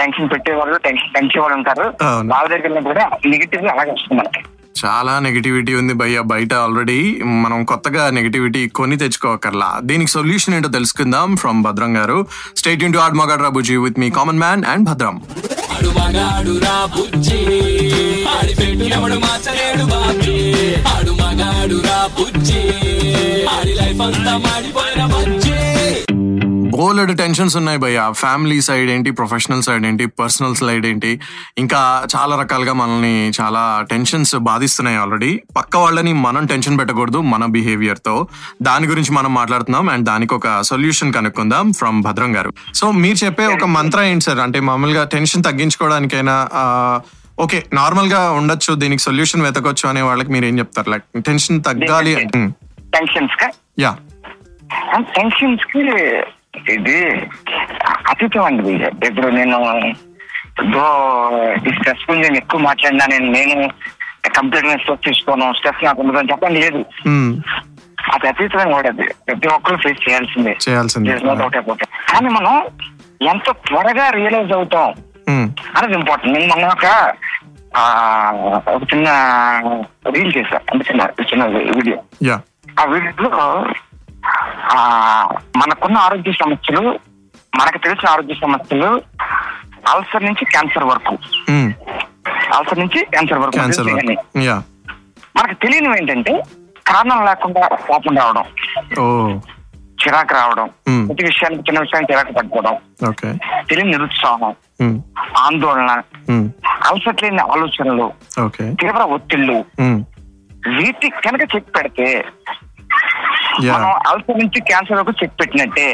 టెన్షన్ 0.00 0.30
పెట్టేవాళ్ళు 0.32 0.76
టెన్షన్ 0.76 1.14
పెంచేవాళ్ళు 1.16 1.56
ఉంటారు. 1.56 1.86
వాళ్ళ 2.32 2.46
దగ్గర 2.48 2.80
కూడా 2.88 3.04
నెగిటివ్ 3.26 3.68
అలాగే 3.74 3.92
వస్తుంది 3.92 4.18
మనకి. 4.20 4.42
చాలా 4.84 5.18
నెగిటివిటీ 5.18 5.74
ఉంది 5.74 5.94
భయ్య 5.94 6.20
బయట 6.32 6.52
ఆల్రెడీ 6.54 6.98
మనం 7.44 7.64
కొత్తగా 7.64 8.10
నెగిటివిటీ 8.10 8.68
కొని 8.68 8.96
తెచ్చుకోకర్లా. 8.96 9.80
దీనికి 9.82 10.10
సొల్యూషన్ 10.10 10.54
ఏంటో 10.54 10.68
తెలుసుకుందాం 10.68 11.36
ఫ్రమ్ 11.36 11.62
భద్రం 11.62 11.96
గారు. 11.96 12.26
Stay 12.56 12.84
tuned to 12.84 12.98
Aadu 12.98 13.14
Magaadu 13.14 13.42
Ra Bujji 13.42 13.76
with 13.76 14.00
me 14.00 14.10
common 14.10 14.38
man 14.38 14.64
and 14.64 14.86
Bhadram. 14.90 15.16
Aadu 20.94 21.09
Bujji. 21.64 22.60
Audi 23.46 23.74
life 23.74 24.00
అంతా 24.00 24.36
మాడిపోయిన 24.36 25.06
బజ్జి. 25.06 25.50
బోలెడు 26.70 27.12
టెన్షన్స్ 27.12 27.56
ఉన్నాయి 27.56 27.78
భయ్య. 27.78 28.08
ఫ్యామిలీ 28.12 28.60
సైడ్ 28.60 28.90
ఏంటి 28.90 29.10
ప్రొఫెషనల్ 29.10 29.62
సైడ్ 29.62 29.86
ఏంటి 29.86 30.06
పర్సనల్ 30.06 30.54
సైడ్ 30.54 30.86
ఏంటి? 30.86 31.20
ఇంకా 31.58 32.04
చాలా 32.16 32.40
రకాలుగా 32.40 32.72
మనల్ని 32.72 33.32
చాలా 33.40 33.86
టెన్షన్స్ 33.90 34.36
బాధిస్తున్నాయి 34.36 34.98
ఆల్రెడీ. 34.98 35.40
పక్క 35.56 35.76
వాళ్ళని 35.76 36.12
మనం 36.12 36.46
టెన్షన్ 36.46 36.78
పెట్టకూడదు 36.78 37.18
మన 37.18 37.44
బిహేవియర్తో 37.44 38.26
దాని 38.62 38.86
గురించి 38.86 39.12
మనం 39.12 39.34
మాట్లాడుతున్నాం 39.34 39.88
అండ్ 39.88 40.04
దానికి 40.04 40.34
ఒక 40.34 40.62
సొల్యూషన్ 40.62 41.12
కనుక్కుందాం 41.12 41.72
ఫ్రమ్ 41.72 42.02
భద్రం 42.02 42.36
గారు. 42.36 42.52
సో 42.74 42.90
మీరు 42.90 43.24
చెప్పే 43.24 43.46
ఒక 43.46 43.64
మంత్ర 43.64 44.00
ఏంటి 44.00 44.24
సార్? 44.24 44.38
అంటే 44.38 44.60
మామూలుగా 44.60 45.04
టెన్షన్ 45.04 45.44
తగ్గించుకోవడానికైనా 45.44 46.48
ఆ, 46.52 47.00
ఓకే 47.40 47.64
నార్మల్గా 47.72 48.32
ఉండొచ్చు 48.32 48.74
దీనికి 48.74 49.02
సొల్యూషన్ 49.02 49.42
వెతకొచ్చు 49.42 49.88
అనే 49.88 50.02
వాళ్ళకి 50.02 50.30
మీరు 50.30 50.44
ఏం 50.44 50.58
చెప్తారు? 50.58 50.90
లైక్ 50.90 51.24
టెన్షన్ 51.24 51.64
తగ్గాలి 51.64 52.14
టెన్షన్స్ 52.94 53.50
యా. 53.78 53.96
టెన్షన్స్కి 54.98 55.78
ఇది 56.72 57.06
అతీతం 58.08 58.44
అండి. 58.44 58.72
ఇప్పుడు 59.06 59.28
నేను 59.28 59.58
ఈ 61.68 61.72
స్ట్రెస్ 61.74 62.10
గురించి 62.10 62.22
నేను 62.22 62.36
ఎక్కువ 62.36 62.60
మాట్లాడినా 62.60 63.06
నేను 63.06 63.32
నేను 63.32 63.68
కంప్లీట్గా 64.28 64.76
స్ట్రెస్ 64.76 65.04
తీసుకోను 65.06 65.52
స్ట్రెస్ 65.56 65.84
నాకు 65.84 66.02
ఉండదని 66.02 66.30
చెప్పండి 66.30 66.60
లేదు. 66.60 66.84
అది 68.12 68.28
అతీతమైన 68.28 68.72
కూడా 68.72 68.88
అది. 68.88 69.02
ప్రతి 69.02 69.48
ఒక్కరు 69.48 69.76
ఫేస్ 69.76 70.08
చేయాల్సిందే. 70.08 70.56
చేయాల్సిందే. 70.68 71.18
కానీ 72.12 72.28
మనం 72.28 72.66
ఎంత 73.28 73.50
త్వరగా 73.50 74.10
రియలైజ్ 74.10 74.52
అవుతాం. 74.52 74.94
అనేది 75.76 75.94
ఇంపార్టెంట్ 75.94 76.38
నేను 76.38 76.48
మొన్న 76.48 76.66
ఒక 76.66 76.86
ఒక 78.74 78.82
చిన్న 78.82 79.08
రీల్ 80.10 80.32
చేశా. 80.36 80.60
అంటే 80.70 80.84
చిన్న 80.90 81.02
చిన్న 81.22 81.44
వీడియో 81.76 81.98
ఆ 82.80 82.84
వీడియోలో 82.84 83.30
ఆ 84.74 84.78
మనకున్న 85.56 85.96
ఆరోగ్య 85.98 86.32
సమస్యలు 86.32 86.82
మనకు 87.58 87.78
తెలిసిన 87.78 88.08
ఆరోగ్య 88.08 88.34
సమస్యలు 88.34 88.90
అల్సర్ 89.92 90.24
నుంచి 90.24 90.44
క్యాన్సర్ 90.44 90.84
వరకు. 90.84 91.14
అల్సర్ 92.56 92.78
నుంచి 92.78 93.04
క్యాన్సర్ 93.04 93.38
వరకు 93.38 93.58
మనకు 95.36 95.54
తెలియనివి 95.54 95.98
ఏంటంటే 95.98 96.42
కారణం 96.86 97.24
లేకుండా 97.24 97.68
కోపం 97.68 98.16
రావడం. 98.16 98.44
చిరాకు 100.00 100.34
రావడం. 100.34 100.68
ప్రతి 101.08 101.24
విషయానికి 101.24 101.62
చిన్న 101.62 101.80
విషయానికి 101.80 102.12
చిరాకు 102.12 102.32
పడిపోవడం 102.32 102.76
ఓకే 103.08 103.30
తెలియని 103.68 103.90
నిరుత్సాహం. 103.90 104.52
ఆందోళన 105.38 105.90
మ్మ్. 106.30 106.46
అలసట 106.86 107.22
లేని 107.24 107.42
ఆలోచనలు 107.50 108.06
తీవ్ర 108.80 109.02
ఒత్తిళ్ళు. 109.16 109.58
వీటి 110.76 111.08
కనుక 111.24 111.42
చెక్ 111.54 111.70
పెడితే 111.76 112.06
మనం 113.70 113.90
అల్సర్ 114.08 114.38
నుంచి 114.38 114.60
క్యాన్సర్ 114.60 114.96
వరకు 114.96 115.12
చెక్ 115.22 115.40
పెట్టినట్టే 115.40 115.86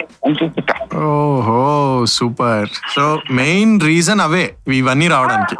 ఓహో 1.06 1.60
సూపర్ 2.08 2.68
సో 2.94 3.04
మెయిన్ 3.30 3.80
రీజన్ 3.80 4.20
అవే 4.20 4.44
ఇవన్నీ 4.75 5.08
రావడానికి 5.08 5.56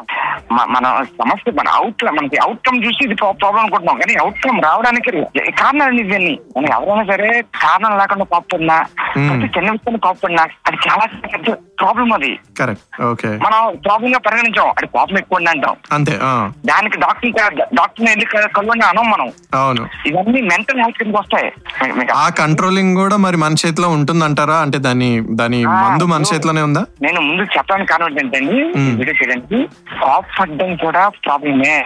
మన 0.52 1.04
సమస్య 1.18 1.52
మన 1.52 1.68
అవుట్ 1.68 2.04
మనకి 2.04 2.36
అవుట్కమ్ 2.36 2.84
చూసి 2.84 3.04
ఇది 3.04 3.14
ప్రాబ్లం 3.14 3.58
అనుకుంటున్నాం. 3.58 3.98
కానీ 3.98 4.14
అవుట్కమ్ 4.14 4.62
రావడానికి 4.62 5.10
కారణాలు 5.50 6.00
ఇవన్నీ. 6.00 6.38
మనం 6.56 6.66
ఎవరైనా 6.66 7.16
సరే 7.16 7.42
కారణం 7.42 7.98
లేకుండా 7.98 8.24
కోపడినా. 8.24 8.82
ప్రతి 9.02 9.24
చిన్న 9.28 9.70
విషయాన్ని 9.70 9.98
కోపడినా 9.98 10.42
అది 10.42 10.76
చాలా 10.90 11.06
పెద్ద 11.06 11.50
ప్రాబ్లం 11.80 12.12
అది. 12.12 12.38
మనం 13.26 13.76
ప్రాబ్లం 13.84 14.14
గా 14.14 14.18
పరిగణించాం. 14.18 14.68
అది 14.68 14.86
కోపం 14.86 15.18
ఎక్కువ 15.18 15.38
ఉంది 15.38 15.50
అంటాం. 15.50 15.76
అంతే 15.92 16.12
దానికి 16.66 16.98
డాక్టర్ 16.98 17.54
డాక్టర్ 17.74 18.06
వెళ్ళి 18.08 18.26
క- 18.26 18.56
కలవండి 18.56 18.84
అనం 18.86 19.10
మనం. 19.10 19.32
అవును. 19.54 19.88
ఇవన్నీ 20.06 20.40
మెంటల్ 20.42 20.80
హెల్త్ 20.80 20.98
కిందకి 20.98 21.18
వస్తాయి. 21.18 21.52
ఆ 22.14 22.28
కంట్రోలింగ్ 22.28 22.96
కూడా 22.96 23.16
మరి 23.16 23.36
మన 23.36 23.54
చేతిలో 23.66 23.88
ఉంటుందంటారా? 23.88 24.56
అంటే 24.56 24.78
దాని 24.78 25.22
దాని 25.30 25.66
మందు 25.66 26.04
మన 26.04 26.22
చేతిలోనే 26.34 26.62
ఉందా? 26.62 26.86
నేను 27.02 27.20
ముందు 27.20 27.42
చెప్పడానికి 27.42 27.90
కారణం 27.90 28.10
ఏంటంటే. 28.10 28.38
వీడియో 28.96 29.14
చేయడానికి 29.22 29.68
కోపడడం 30.36 30.76
కూడా 30.76 31.08
ప్రాబ్లమే. 31.08 31.84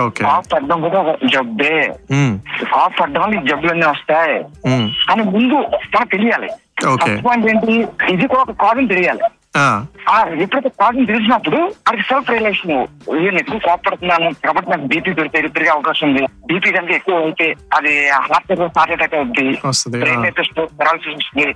ఓకే. 0.00 0.24
కోపడడం 0.24 0.80
కూడా 0.80 1.00
ఒక 1.00 1.16
జబ్బే. 1.24 1.92
మ్మ్. 2.12 2.38
కోపడడం 2.72 3.22
వల్ల 3.22 3.40
జబ్బులన్నీ 3.40 3.86
వస్తాయి. 3.86 4.44
అని 5.10 5.22
ముందు 5.22 5.54
మనకు 5.54 6.08
తెలియాలి. 6.08 6.48
Okay. 6.84 7.04
ఫస్ట్ 7.04 7.26
పాయింట్ 7.26 7.46
ఏంటి? 7.46 7.88
ఇది 8.12 8.26
కూడా 8.26 8.42
ఒక 8.42 8.50
కాజ్ 8.50 8.78
అని 8.78 8.88
తెలియాలి. 8.88 9.20
ఆ, 9.54 9.62
ఎప్పుడైతే 10.42 10.70
అని 10.80 11.04
తెలిసినప్పుడు 11.06 11.58
అది 11.88 12.02
సెల్ఫ్ 12.02 12.28
రియలైజేషన్ 12.30 12.70
నేను 13.16 13.38
ఎక్కువ 13.38 13.58
కోపడుతున్నాను 13.64 14.28
కాబట్టి 14.44 14.68
నాకు 14.70 14.86
బీపీ 14.86 15.10
పెరిగే 15.16 15.48
పెరిగే 15.48 15.70
అవకాశం 15.70 16.06
ఉంది. 16.08 16.22
బీపీ 16.48 16.70
కంటే 16.72 16.94
ఎక్కువ 16.94 17.16
అయితే 17.22 17.46
అది 17.76 17.92
హార్ట్ 18.26 18.52
హార్ట్ 18.76 18.92
అటాక్ 18.96 19.14
అవుద్ది. 19.14 19.46
బ్రెయిన్. 19.94 20.24
అయితే 20.24 20.42
స్ట్రోక్ 20.42 20.74
పెరాలసిస్ 20.78 21.16
వస్తుంది. 21.16 21.46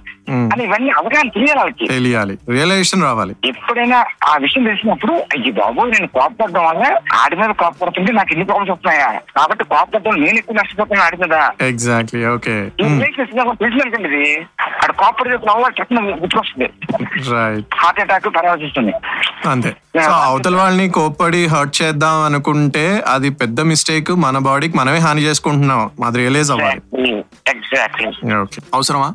అని 0.52 0.62
ఇవన్నీ 0.64 0.90
అవగాహన 0.92 1.28
తెలియాలి 1.28 1.60
వాళ్ళకి. 1.60 1.86
తెలియాలి. 1.86 2.34
రియలైజేషన్ 2.50 3.02
రావాలి. 3.02 3.34
ఎప్పుడైనా 3.44 4.00
ఆ 4.26 4.34
విషయం 4.38 4.64
తెలిసినప్పుడు 4.64 5.14
అయ్యి 5.34 5.52
బాబు 5.52 5.86
నేను 5.86 6.08
కోపపడడం 6.16 6.64
వల్ల 6.64 6.84
ఆడి 7.20 7.36
మీద 7.36 7.52
కోపడుతుంటే 7.62 8.12
నాకు 8.12 8.32
ఇన్ని 8.32 8.46
ప్రాబ్లమ్స్ 8.46 8.72
వస్తున్నాయా? 8.72 9.08
కాబట్టి 9.36 9.66
కోపపడడం 9.66 10.16
నేను 10.24 10.38
ఎక్కువ 10.42 10.56
నష్టపోతున్నాను 10.56 11.06
ఆడి 11.06 11.20
మీద. 11.24 11.38
ఎగ్జాక్ట్లీ 11.68 12.22
ఓకే 12.32 12.56
రిలేషన్స్ 12.82 13.32
తెలిసిననుకోండి 13.62 14.10
ఇది 14.12 14.24
ఆడ 14.82 14.90
కోపడి 14.96 15.38
చట్నం 15.78 16.04
గుర్తుకొస్తుంది 16.14 16.68
రైట్ 17.32 17.66
హార్ట్ 17.84 18.00
అటాక్ 18.00 18.28
పరామర్శిస్తుంది 18.36 18.92
అంతే. 19.48 19.70
సో 20.04 20.10
అవతల 20.10 20.56
వాళ్ళని 20.56 20.88
కోప్పడి 20.88 21.46
హర్ట్ 21.46 21.82
చేద్దాం 21.82 22.16
అనుకుంటే 22.20 23.02
అది 23.08 23.30
పెద్ద 23.30 23.60
మిస్టేక్ 23.60 24.10
మన 24.10 24.38
బాడీకి 24.38 24.78
మనమే 24.78 24.98
హాని 24.98 25.22
చేసుకుంటున్నాం. 25.22 25.90
అది 26.06 26.18
రియలైజ్ 26.18 26.50
అవ్వాలి. 26.50 26.80
ఎగ్జాక్ట్లీ 27.48 28.36
ఓకే 28.36 28.62
అవసరమా? 28.74 29.14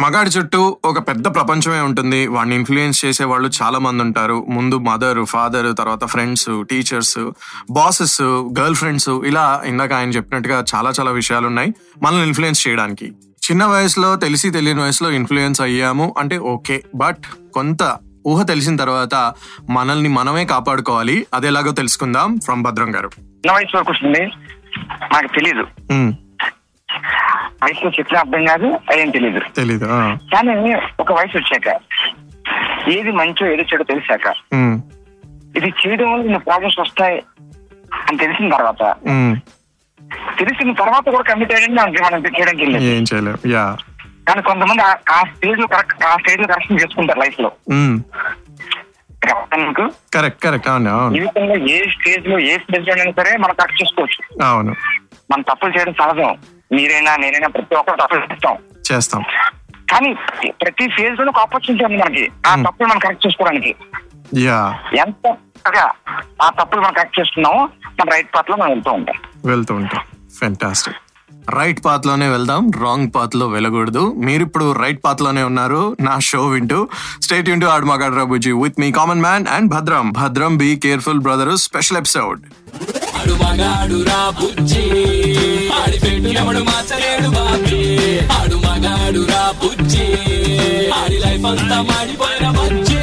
మగాడి 0.00 0.30
చుట్టూ 0.30 0.60
ఒక 0.84 0.98
పెద్ద 1.08 1.26
ప్రపంచమే 1.34 1.80
ఉంటుంది. 1.80 2.26
వాడిని 2.26 2.54
ఇన్ఫ్లుయెన్స్ 2.56 3.04
చేసే 3.04 3.24
వాళ్ళు 3.24 3.48
చాలా 3.58 3.78
మంది 3.78 4.02
ఉంటారు. 4.02 4.46
ముందు 4.48 4.76
మదర్ 4.88 5.20
ఫాదర్ 5.24 5.68
తర్వాత 5.78 6.04
friends 6.04 6.48
teachers 6.70 7.18
bosses 7.70 8.16
girl 8.58 8.74
friends 8.74 9.10
ఇలా 9.30 9.44
ఇందాక 9.64 9.92
ఆయన 9.92 10.10
చెప్పినట్టుగా 10.10 10.64
చాలా 10.72 10.90
చాలా 10.90 11.10
విషయాలు 11.10 11.46
ఉన్నాయి 11.46 11.70
మనల్ని 12.02 12.26
ఇన్ఫ్లుయెన్స్ 12.26 12.62
చేయడానికి. 12.66 13.08
చిన్న 13.42 13.64
వయసులో 13.66 14.16
తెలిసి 14.16 14.50
తెలియని 14.50 14.82
వయసులో 14.82 15.10
ఇన్ఫ్లుయెన్స్ 15.10 15.60
అయ్యాము 15.60 16.14
అంటే 16.18 16.38
ఓకే 16.54 16.76
బట్ 16.94 17.24
కొంత 17.54 17.82
ఊహ 18.26 18.42
తెలిసిన 18.42 18.74
తర్వాత 18.76 19.14
మనల్ని 19.70 20.08
మనమే 20.08 20.44
కాపాడుకోవాలి. 20.46 21.16
అది 21.34 21.46
ఎలాగో 21.46 21.72
తెలుసుకుందాం. 21.72 22.28
ఫ్రమ్ 22.44 22.62
భద్రం 22.62 22.90
గారు. 22.94 23.10
చిన్న 23.38 23.52
వయసు 23.56 23.76
వరకు 23.76 23.92
వస్తుంది 23.92 24.22
నాకు 25.14 25.28
తెలియదు 25.34 25.64
ఉమ్, 25.92 26.12
వయసులో 27.64 27.90
చెప్పిన 27.98 28.18
అర్థం 28.18 28.44
కాదు 28.44 28.66
అదేం 28.92 29.10
తెలియదు 29.10 29.40
తెలీదు. 29.56 29.84
కానీ 30.34 30.74
ఒక 31.00 31.12
వయసు 31.12 31.38
వచ్చాక 31.38 31.80
ఏది 32.90 33.10
మంచో 33.10 33.52
ఏది 33.52 33.62
చెడో 33.62 33.84
తెలిసాక 33.84 34.34
ఇది 35.56 35.74
చేయడం 35.86 36.12
వల్ల 36.12 36.24
ఇన్ని 36.24 36.38
ప్రాబ్లమ్స్ 36.38 36.80
వస్తాయి 36.80 37.22
అని 38.08 38.18
తెలిసిన 38.18 38.56
తర్వాత 38.56 38.96
తెలిసిన 40.38 40.72
తర్వాత 40.72 41.04
కూడా 41.04 41.34
కమిట్ 41.34 41.54
అయ్యండి 41.54 42.02
మనం 42.02 42.20
చేయడానికి 42.20 42.84
ఏం 42.84 43.04
చేయలేం 43.14 43.52
యా. 43.52 43.76
కానీ 44.28 44.42
కొంతమంది 44.42 44.82
ఆ- 44.82 45.24
స్టేజ్లో 45.36 45.66
కరెక్ట్ 45.66 46.04
ఆ 46.04 46.16
స్టేజ్లో 46.16 46.46
కరెక్షన్ 46.46 46.80
చేసుకుంటారు 46.80 47.20
లైఫ్లో. 47.20 47.50
కరెక్ట్ 50.14 50.42
కరెక్ట్ 50.44 50.68
అవును 50.68 50.90
అవును. 50.90 51.14
జీవితంలో 51.14 51.56
ఏ 51.56 51.78
స్టేజ్లో 51.90 52.38
ఏ 52.38 52.58
స్టేజ్లో 52.58 52.94
అయినా 52.94 53.22
సరే 53.22 53.36
మనం 53.36 53.54
కరెక్ట్ 53.54 53.82
చేసుకోవచ్చు. 53.82 54.44
అవును. 54.44 54.74
మనం 55.30 55.42
తప్పులు 55.42 55.78
చేయడం 55.78 55.92
సహజం. 55.92 56.36
మీరైనా 56.74 57.16
నేనైనా 57.16 57.48
ప్రతి 57.48 57.74
ఒక్కరు 57.74 57.96
తప్పులు 57.96 58.20
చేస్తాం. 58.20 58.56
చేస్తాం. 58.92 59.24
కానీ 59.92 60.14
ప్రతి 60.48 60.88
ఫేజ్లో 60.88 61.26
ఒక 61.28 61.38
ఆపర్చునిటీ 61.38 61.84
ఉంది 61.84 61.96
మనకి. 61.96 62.30
ఆ 62.46 62.54
తప్పులు 62.54 62.88
మనం 62.88 62.98
కరెక్ట్ 62.98 63.26
చేసుకోవడానికి. 63.26 63.74
యా. 64.38 64.78
ఎంత 64.98 65.36
ఆ 66.42 66.50
తప్పులు 66.50 66.80
మనం 66.80 66.92
కరెక్ట్ 66.92 67.20
చేసుకున్నామో 67.20 67.68
మన 67.84 68.10
రైట్ 68.12 68.34
పాత్లో 68.34 68.56
మనం 68.56 68.70
వెళ్తూ 68.70 68.90
ఉంటాం. 68.90 69.16
వెళ్తూ 69.46 69.74
ఉంటాం. 69.74 70.00
ఫెంటాస్టిక్ 70.40 70.96
రైట్ 71.48 71.84
పాత్లోనే 71.84 72.28
వెళ్దాం 72.28 72.70
రాంగ్ 72.70 73.10
పాత్లో 73.16 73.48
వెళ్ళకూడదు. 73.48 74.14
మీరు 74.16 74.42
ఇప్పుడు 74.42 74.72
రైట్ 74.72 75.00
పాత్లోనే 75.04 75.42
ఉన్నారు 75.42 75.96
నా 76.00 76.18
షో 76.18 76.46
వింటూ. 76.46 76.88
Stay 77.22 77.48
tuned to 77.48 77.66
Aadu 77.66 77.86
Ra Bujji 78.14 78.52
with 78.52 78.80
me 78.80 78.92
common 78.92 79.20
man 79.20 79.46
and 79.46 79.70
Bhadram 79.70 80.10
Bhadram 80.10 80.56
be 80.56 80.76
careful 80.76 81.20
brother 81.20 81.56
special 81.56 81.96
episode 81.96 82.42
Aadu 83.18 83.32
Magaadu 83.32 84.04
Ra 84.04 84.32
బుజ్జి 84.40 84.82
ఆడి 85.82 85.98
మార్చలేడు 86.60 87.28
బాబీ 87.28 87.82
ఆడు 88.26 88.56
మగాడు 88.56 89.26
రా 89.32 89.52
బుజ్జి 89.64 90.12
ఆడి 90.90 91.18
లైఫ్ 91.18 91.46
అంతా 91.46 91.82
మాడిపోయిన 91.82 92.50
బుజ్జి. 92.50 92.93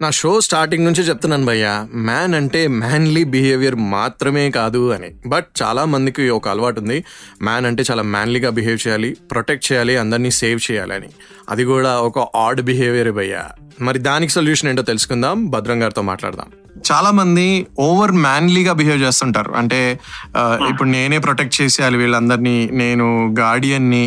నా 0.00 0.10
షో 0.10 0.40
స్టార్టింగ్ 0.40 0.84
నుంచి 0.84 1.02
చెప్తున్నాను 1.02 1.46
భయ్య. 1.46 1.86
మ్యాన్ 1.94 2.34
అంటే 2.34 2.68
మ్యాన్లీ 2.68 3.24
బిహేవియర్ 3.24 3.74
మాత్రమే 3.74 4.50
కాదు 4.50 4.90
అని. 4.90 5.10
బట్ 5.26 5.46
చాలా 5.62 5.84
మందికి 5.84 6.30
ఒక 6.30 6.48
అలవాటు 6.48 6.80
ఉంది. 6.80 7.04
మ్యాన్ 7.42 7.66
అంటే 7.66 7.84
చాలా 7.90 8.02
మ్యాన్లీగా 8.02 8.50
బిహేవ్ 8.50 8.86
చేయాలి 8.86 9.16
ప్రొటెక్ట్ 9.30 9.72
చేయాలి 9.72 9.96
అందరినీ 9.96 10.30
సేవ్ 10.30 10.60
చేయాలి 10.70 10.94
అని. 10.94 11.08
అది 11.48 11.64
కూడా 11.64 12.00
ఒక 12.00 12.36
ఆడ్ 12.36 12.60
బిహేవియర్ 12.60 13.12
భయ్య. 13.12 13.44
మరి 13.80 13.98
దానికి 13.98 14.32
సొల్యూషన్ 14.32 14.70
ఏంటో 14.70 14.82
తెలుసుకుందాం. 14.82 15.50
భద్రం 15.50 15.82
గారితో 15.82 16.02
మాట్లాడదాం. 16.02 16.46
చాలా 16.90 17.10
మంది 17.18 17.66
ఓవర్ 17.78 18.12
మ్యాన్లీగా 18.24 18.72
బిహేవ్ 18.80 19.00
చేస్తుంటారు. 19.02 19.50
అంటే 19.60 19.78
ఇప్పుడు 20.68 20.88
నేనే 20.88 21.18
ప్రొటెక్ట్ 21.26 21.56
చేసేయాలి 21.60 21.96
వీళ్ళందరినీ 21.98 22.56
నేను 22.82 23.06
గార్డియన్ని 23.40 24.02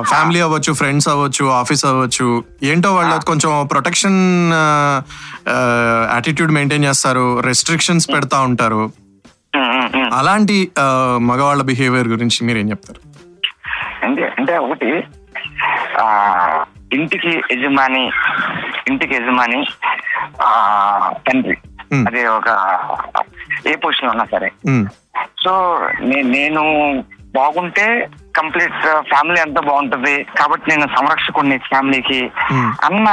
ఫ్యామిలీ 0.00 0.40
అవ్వచ్చు 0.40 0.72
ఫ్రెండ్స్ 0.72 1.08
అవ్వచ్చు 1.08 1.46
ఆఫీస్ 1.60 1.84
అవ్వచ్చు. 1.84 2.28
ఏంటో 2.70 2.94
వాళ్ళు 2.94 3.16
కొంచెం 3.26 3.52
ప్రొటెక్షన్ 3.66 4.18
యాటిట్యూడ్ 6.14 6.52
మెయింటైన్ 6.52 6.84
చేస్తారు 6.84 7.26
రెస్ట్రిక్షన్స్ 7.40 8.08
పెడతా 8.14 8.40
ఉంటారు. 8.40 8.82
అలాంటి 10.14 10.58
మగవాళ్ళ 11.30 11.62
బిహేవియర్ 11.62 12.08
గురించి 12.08 12.38
మీరు 12.46 12.58
ఏం 12.58 12.70
చెప్తారు? 12.70 13.00
అంటే 14.06 14.24
అంటే 14.38 14.56
ఒకటి 14.66 14.90
ఇంటికి 16.96 17.30
యజమాని 17.52 18.04
ఇంటికి 18.88 19.14
యజమాని 19.14 19.60
తండ్రి. 21.28 21.56
అది 21.94 22.26
ఒక 22.26 22.48
ఏ 23.66 23.76
పొజిషన్ 23.76 24.08
ఉన్నా 24.08 24.24
సరే. 24.24 24.50
సో 25.44 25.80
నేను 26.06 26.64
బాగుంటే 27.34 28.08
కంప్లీట్ 28.36 28.72
ఫ్యామిలీ 29.00 29.40
అంతా 29.40 29.60
బాగుంటది. 29.60 30.22
కాబట్టి 30.22 30.70
నేను 30.70 30.86
సంరక్షకుడిని 30.86 31.58
ఫ్యామిలీకి. 31.58 32.30
అన్న 32.84 33.08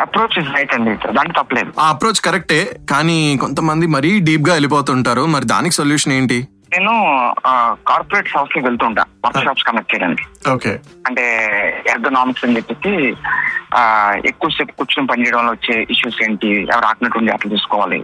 అప్రోచ్ 0.00 0.38
ఇస్ 0.38 0.54
రైట్ 0.54 0.74
అండి. 0.74 0.90
దాంట్లో 0.90 1.42
తప్పలేదు. 1.42 1.72
ఆ 1.80 1.88
అప్రోచ్ 1.88 2.20
కరెక్టే 2.20 2.76
కానీ 2.90 3.36
కొంతమంది 3.40 3.86
మరీ 3.86 4.20
డీప్గా 4.20 4.52
వెళ్ళిపోతుంటారు. 4.52 5.26
మరి 5.26 5.44
దానికి 5.44 5.74
సొల్యూషన్ 5.74 6.12
ఏంటి? 6.12 6.48
నేను 6.72 6.92
కార్పొరేట్ 7.86 8.36
హౌస్కి 8.36 8.60
వెళ్తుంటా. 8.60 9.02
వర్క్ 9.24 9.44
షాప్స్ 9.44 9.64
కండక్ట్ 9.64 9.94
చేయడానికి. 9.94 10.24
ఓకే 10.52 10.78
అంటే 11.06 11.24
ఎర్గనామిక్స్ 11.90 12.44
అని 12.44 12.56
చెప్పేసి 12.56 13.16
ఆ, 13.76 13.80
ఎక్కువసేపు 14.24 14.72
కూర్చొని 14.72 15.06
పనిచేయడంలో 15.06 15.52
వచ్చే 15.52 15.86
ఇష్యూస్ 15.90 16.22
ఏంటి? 16.22 16.62
ఎవరు 16.74 16.84
ఆకినటువంటి 16.84 17.32
అట్లా 17.32 17.52
చూసుకోవాలి. 17.52 17.98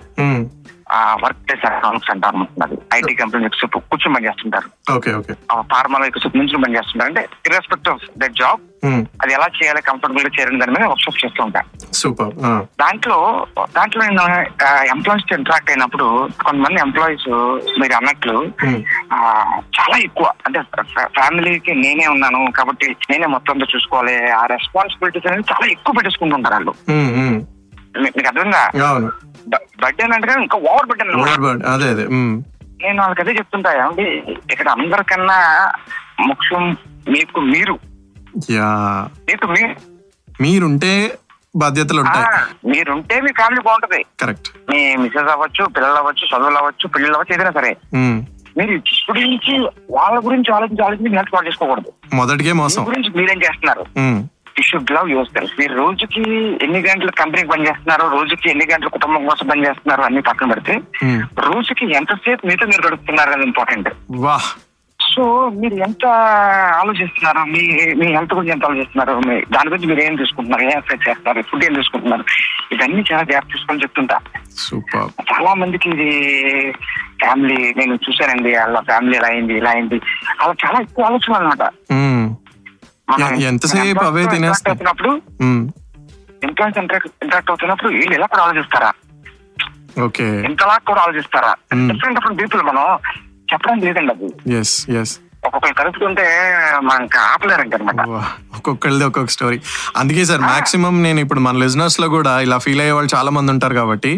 ఉమ్, 0.91 1.17
వర్క్ 1.25 1.39
ప్లేస్ 1.39 1.73
ఎకనామిక్స్ 1.73 2.11
అంటారు 2.11 2.37
అది 2.63 2.79
ఐటీ 2.95 3.15
కంపెనీ 3.15 3.45
ఎక్కువసేపు 3.45 3.79
కూర్చొని 3.79 4.15
పని 4.15 4.27
చేస్తుంటారు. 4.27 4.69
ఫార్మాలో 5.63 6.07
ఎక్కువసేపు 6.07 6.37
నుంచి 6.37 6.63
పని 6.63 6.77
చేస్తుంటారు. 6.77 7.09
అంటే 7.09 7.29
ఇర్రెస్పెక్ట్ 7.47 7.89
ఆఫ్ 7.89 8.19
దట్ 8.19 8.33
జాబ్ 8.33 8.61
అది 9.23 9.33
ఎలా 9.33 9.47
చేయాలి 9.63 9.83
కంఫర్టబుల్గా 9.83 10.29
చేయాలని 10.29 10.61
దాని 10.61 10.73
మీద 10.73 10.85
వర్క్ 10.85 11.01
షాప్ 11.01 11.25
చేస్తూ 11.25 11.45
ఉంటా 11.45 11.63
సూపర్ 11.93 12.33
ఆ, 12.45 12.63
దాంట్లో 12.81 13.47
దాంట్లో 13.77 14.05
నేను 14.07 14.23
ఎంప్లాయీస్తో 14.91 15.37
ఇంటరాక్ట్ 15.37 15.71
అయినప్పుడు 15.71 16.07
కొంతమంది 16.45 16.81
ఎంప్లాయీస్ 16.81 17.29
మీరు 17.81 17.93
అన్నట్లు 17.93 18.33
Hmm. 18.65 18.83
ఆ, 19.13 19.17
చాలా 19.81 19.99
ఎక్కువ. 19.99 20.33
అంటే 20.47 20.63
ఫ్యామిలీకి 20.95 21.75
నేనే 21.75 22.07
ఉన్నాను 22.07 22.53
కాబట్టి 22.57 22.97
నేనే 23.11 23.27
మొత్తం 23.27 23.61
చూసుకోవాలి. 23.63 24.31
ఆ 24.31 24.47
రెస్పాన్సిబిలిటీస్ 24.47 25.27
అనేది 25.27 25.45
చాలా 25.53 25.67
ఎక్కువ 25.67 25.95
పెట్టేసుకుంటుంటారు 25.95 26.55
వాళ్ళు. 26.55 26.71
ఉమ్, 26.89 27.35
మీ- 27.97 28.13
మీకు 28.17 28.29
అర్థంగా 28.29 28.63
బర్త్డే 29.53 30.05
అంటే 30.17 30.35
ఇంకా 30.43 30.59
ఓవర్ 30.71 30.87
బర్త్డే 30.91 31.17
ఓవర్ 31.23 31.43
బర్డ్ 31.47 31.65
అదే 31.75 31.89
అదే 31.95 32.05
నేను 32.83 32.99
వాళ్ళకి 33.03 33.23
అదే 33.25 33.33
చెప్తుంటా 33.39 33.71
ఏమండి 33.81 34.07
ఇక్కడ 34.55 34.69
అందరికన్నా 34.77 35.39
ముఖ్యం 36.29 36.65
మీకు 37.15 37.41
మీరు. 37.55 37.75
మీకు 39.29 39.47
మీరు 39.57 39.75
మీరుంటే 40.43 40.93
బాధ్యతలు 41.63 42.01
ఉంటాయి 42.05 42.27
మీరుంటే 42.71 43.17
మీ 43.25 43.31
ఫ్యామిలీ 43.39 43.61
బాగుంటది. 43.67 44.01
కరెక్ట్. 44.23 44.49
మీ 44.71 44.81
మిసెస్ 45.03 45.31
అవ్వచ్చు 45.35 45.65
పిల్లలు 45.75 45.99
అవ్వచ్చు 46.01 46.25
చదువులు 46.33 46.59
అవ్వచ్చు 46.61 46.87
పిల్లలు 46.95 47.15
అవ్వచ్చు 47.17 47.35
ఏదైనా 47.37 47.53
సరే. 47.59 47.73
మీరు 48.59 48.73
ఇప్పుడు 48.79 49.21
నుంచి 49.21 49.53
వాళ్ళ 49.97 50.17
గురించి 50.27 50.51
ఆలోచించి 50.57 50.85
ఆలోచించి 50.87 51.17
హెల్త్ 51.19 51.33
పాటు 51.35 51.49
చేసుకోకూడదు. 51.49 51.91
మొదటికే 52.21 52.53
మోసం. 52.63 52.83
గురించి 52.91 53.11
మీరేం 53.19 53.39
చేస్తున్నారు? 53.47 53.85
You 54.57 54.63
should 54.63 54.91
love 54.91 55.09
your 55.11 55.31
self 55.31 55.55
మీరు 55.59 55.75
రోజుకి 55.75 56.23
ఎన్ని 56.63 56.81
గంటలు 56.83 57.13
కంపెనీకి 57.13 57.49
పని 57.49 57.67
చేస్తున్నారు 57.67 58.05
రోజుకి 58.11 58.51
ఎన్ని 58.51 58.67
గంటలు 58.73 58.91
కుటుంబం 58.91 59.25
కోసం 59.27 59.49
పని 59.49 59.67
చేస్తున్నారు 59.67 60.03
అన్ని 60.03 60.23
పక్కన 60.23 60.51
పెడితే 60.51 60.75
ఉమ్, 61.05 61.23
రోజుకి 61.47 61.87
ఎంతసేపు 61.93 62.47
మీతో 62.47 62.67
మీరు 62.67 62.87
గడుపుతున్నారు 62.87 63.31
అనేది 63.31 63.47
ఇంపార్టెంట్ 63.47 63.91
సో 65.01 65.25
మీరు 65.57 65.75
ఎంత 65.85 66.05
ఆలోచిస్తున్నారు? 66.75 67.41
మీ 67.49 67.63
మీ 67.95 68.07
హెల్త్ 68.13 68.35
గురించి 68.35 68.53
ఎంత 68.53 68.65
ఆలోచిస్తున్నారు? 68.65 69.15
మీ 69.21 69.35
దాని 69.51 69.69
గురించి 69.69 69.87
మీరు 69.87 70.01
ఏం 70.01 70.17
తీసుకుంటున్నారు 70.17 70.63
ఏం 70.63 70.71
ఎక్సర్సైజ్ 70.73 71.09
చేస్తున్నారు? 71.09 71.43
ఫుడ్ 71.43 71.65
ఏం 71.65 71.75
తీసుకుంటున్నారు 71.75 72.25
ఇవన్నీ 72.73 73.05
చాలా 73.11 73.23
జాగ్రత్త 73.23 73.53
తీసుకొని 73.53 73.83
చెప్తుంటా. 73.83 74.17
చాలా 75.31 75.55
మందికి 75.55 75.89
ఇది 75.91 76.09
ఫ్యామిలీ 77.21 77.59
నేను 77.77 77.95
చూశానండి 78.05 78.57
వాళ్ళ 78.57 78.81
ఫ్యామిలీ 78.81 79.17
ఇలా 79.17 79.29
అయింది 79.29 79.55
ఇలా 79.55 79.71
అయింది. 79.71 79.99
అలా 80.41 80.55
చాలా 80.65 80.81
ఎక్కువ 80.81 81.05
ఆలోచన 81.05 81.35
అనమాట 81.35 81.63
ఎ- 81.93 82.29
ఎంతసేపు 83.49 84.05
అవే 84.05 84.23
తినేస్తాయి. 84.27 84.77
ఎంప్లాయీస్ 86.47 86.79
ఇంటరాక్ట్ 86.79 87.51
అవుతున్నప్పుడు? 87.51 87.91
వీళ్ళు 87.95 88.15
ఎలా 88.15 88.27
కూడా 88.27 88.43
ఆలోచిస్తారా? 88.43 88.91
ఓకే. 90.07 90.27
ఇంతలా 90.49 90.77
కూడా 90.89 91.01
ఆలోచిస్తారా. 91.03 91.53
డిఫరెంట్ 91.91 92.17
డిఫరెంట్ 92.19 92.41
పీపుల్ 92.43 92.63
మనం 92.63 92.85
చెప్పడం 93.49 93.79
లేదండి 93.79 94.13
అది. 94.15 94.29
ఎస్ 94.59 94.75
ఎస్ 95.01 95.15
ఒక్కొక్కరు 95.47 95.75
కలుపుతుంటే 95.75 96.25
మనం 96.81 97.03
ఆపలేరంట 97.25 97.75
అనమాట 97.75 98.01
ఒక్కొక్కరిది 98.57 99.05
ఒక్కొక్క 99.05 99.31
స్టోరీ 99.31 99.59
అందుకే 99.97 100.25
సార్ 100.25 100.43
మాక్సిమం 100.43 100.95
నేను 101.03 101.21
ఇప్పుడు 101.21 101.41
మన 101.41 101.57
లిజనర్స్లో 101.57 102.09
కూడా 102.09 102.33
ఇలా 102.41 102.59
ఫీల్ 102.59 102.81
అయ్యే 102.81 102.93
వాళ్ళు 102.93 103.11
చాలా 103.15 103.31
మంది 103.31 103.53
ఉంటారు 103.53 103.75
కాబట్టి 103.75 104.13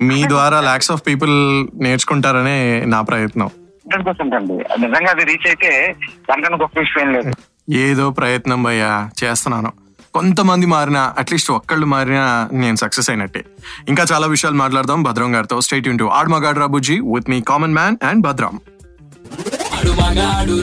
మీ 0.00 0.18
ద్వారా 0.32 0.58
లాక్స్ 0.60 0.90
ఆఫ్ 0.90 1.02
పీపుల్ 1.06 1.34
నేర్చుకుంటారనే 1.82 2.58
నా 2.86 3.00
ప్రయత్నం. 3.02 3.48
నిజంగా 4.80 5.10
అది 5.10 5.24
రీచ్ 5.24 5.46
అయితే 5.46 5.70
దానికన్నా 6.28 6.58
గొప్ప 6.62 6.76
విషయం 6.78 7.08
లేదు. 7.12 7.30
ఏదో 7.70 8.10
ప్రయత్నం 8.10 8.62
భయ్యా 8.62 9.10
చేస్తున్నాను. 9.24 9.72
కొంతమంది 10.14 10.66
మారినా 10.66 11.14
అట్లీస్ట్ 11.18 11.50
ఒక్కళ్ళు 11.50 11.86
మారినా 11.86 12.48
నేను 12.52 12.76
సక్సెస్ 12.76 13.10
అయినట్టే. 13.10 13.44
ఇంకా 13.88 14.04
చాలా 14.12 14.26
విషయాలు 14.26 14.56
మాట్లాడదాం 14.56 15.02
భద్రం 15.02 15.34
గారితో. 15.34 15.60
Stay 15.60 15.86
Yoon 15.86 15.98
to 15.98 16.04
Aadu 16.04 16.28
Magaadu 16.28 16.58
Ra Bujji 16.58 17.00
with 17.00 17.30
me 17.30 17.40
common 17.40 17.74
man 17.74 17.96
and 18.04 18.22
Bhadram. 18.26 18.60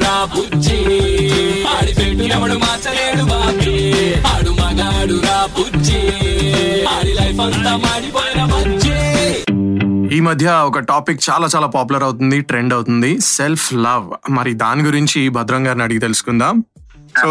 Ra 0.01 0.25
Bujji 0.35 0.77
రా 5.23 5.47
బుజ్జి 5.57 6.01
బజ్జి. 8.51 8.93
ఈ 10.15 10.19
మధ్య 10.19 10.49
ఒక 10.49 10.79
టాపిక్ 10.79 11.21
చాలా 11.29 11.47
చాలా 11.55 11.67
పాపులర్ 11.67 12.03
అవుతుంది 12.03 12.41
ట్రెండ్ 12.41 12.73
అవుతుంది 12.73 13.19
సెల్ఫ్ 13.19 13.73
లవ్ 13.73 14.31
మరి 14.31 14.53
దాని 14.53 14.83
గురించి 14.83 15.29
భద్రం 15.29 15.67
గారిని 15.67 15.83
అడిగి 15.83 15.99
తెలుసుకుందాం. 15.99 16.65
సో 17.21 17.29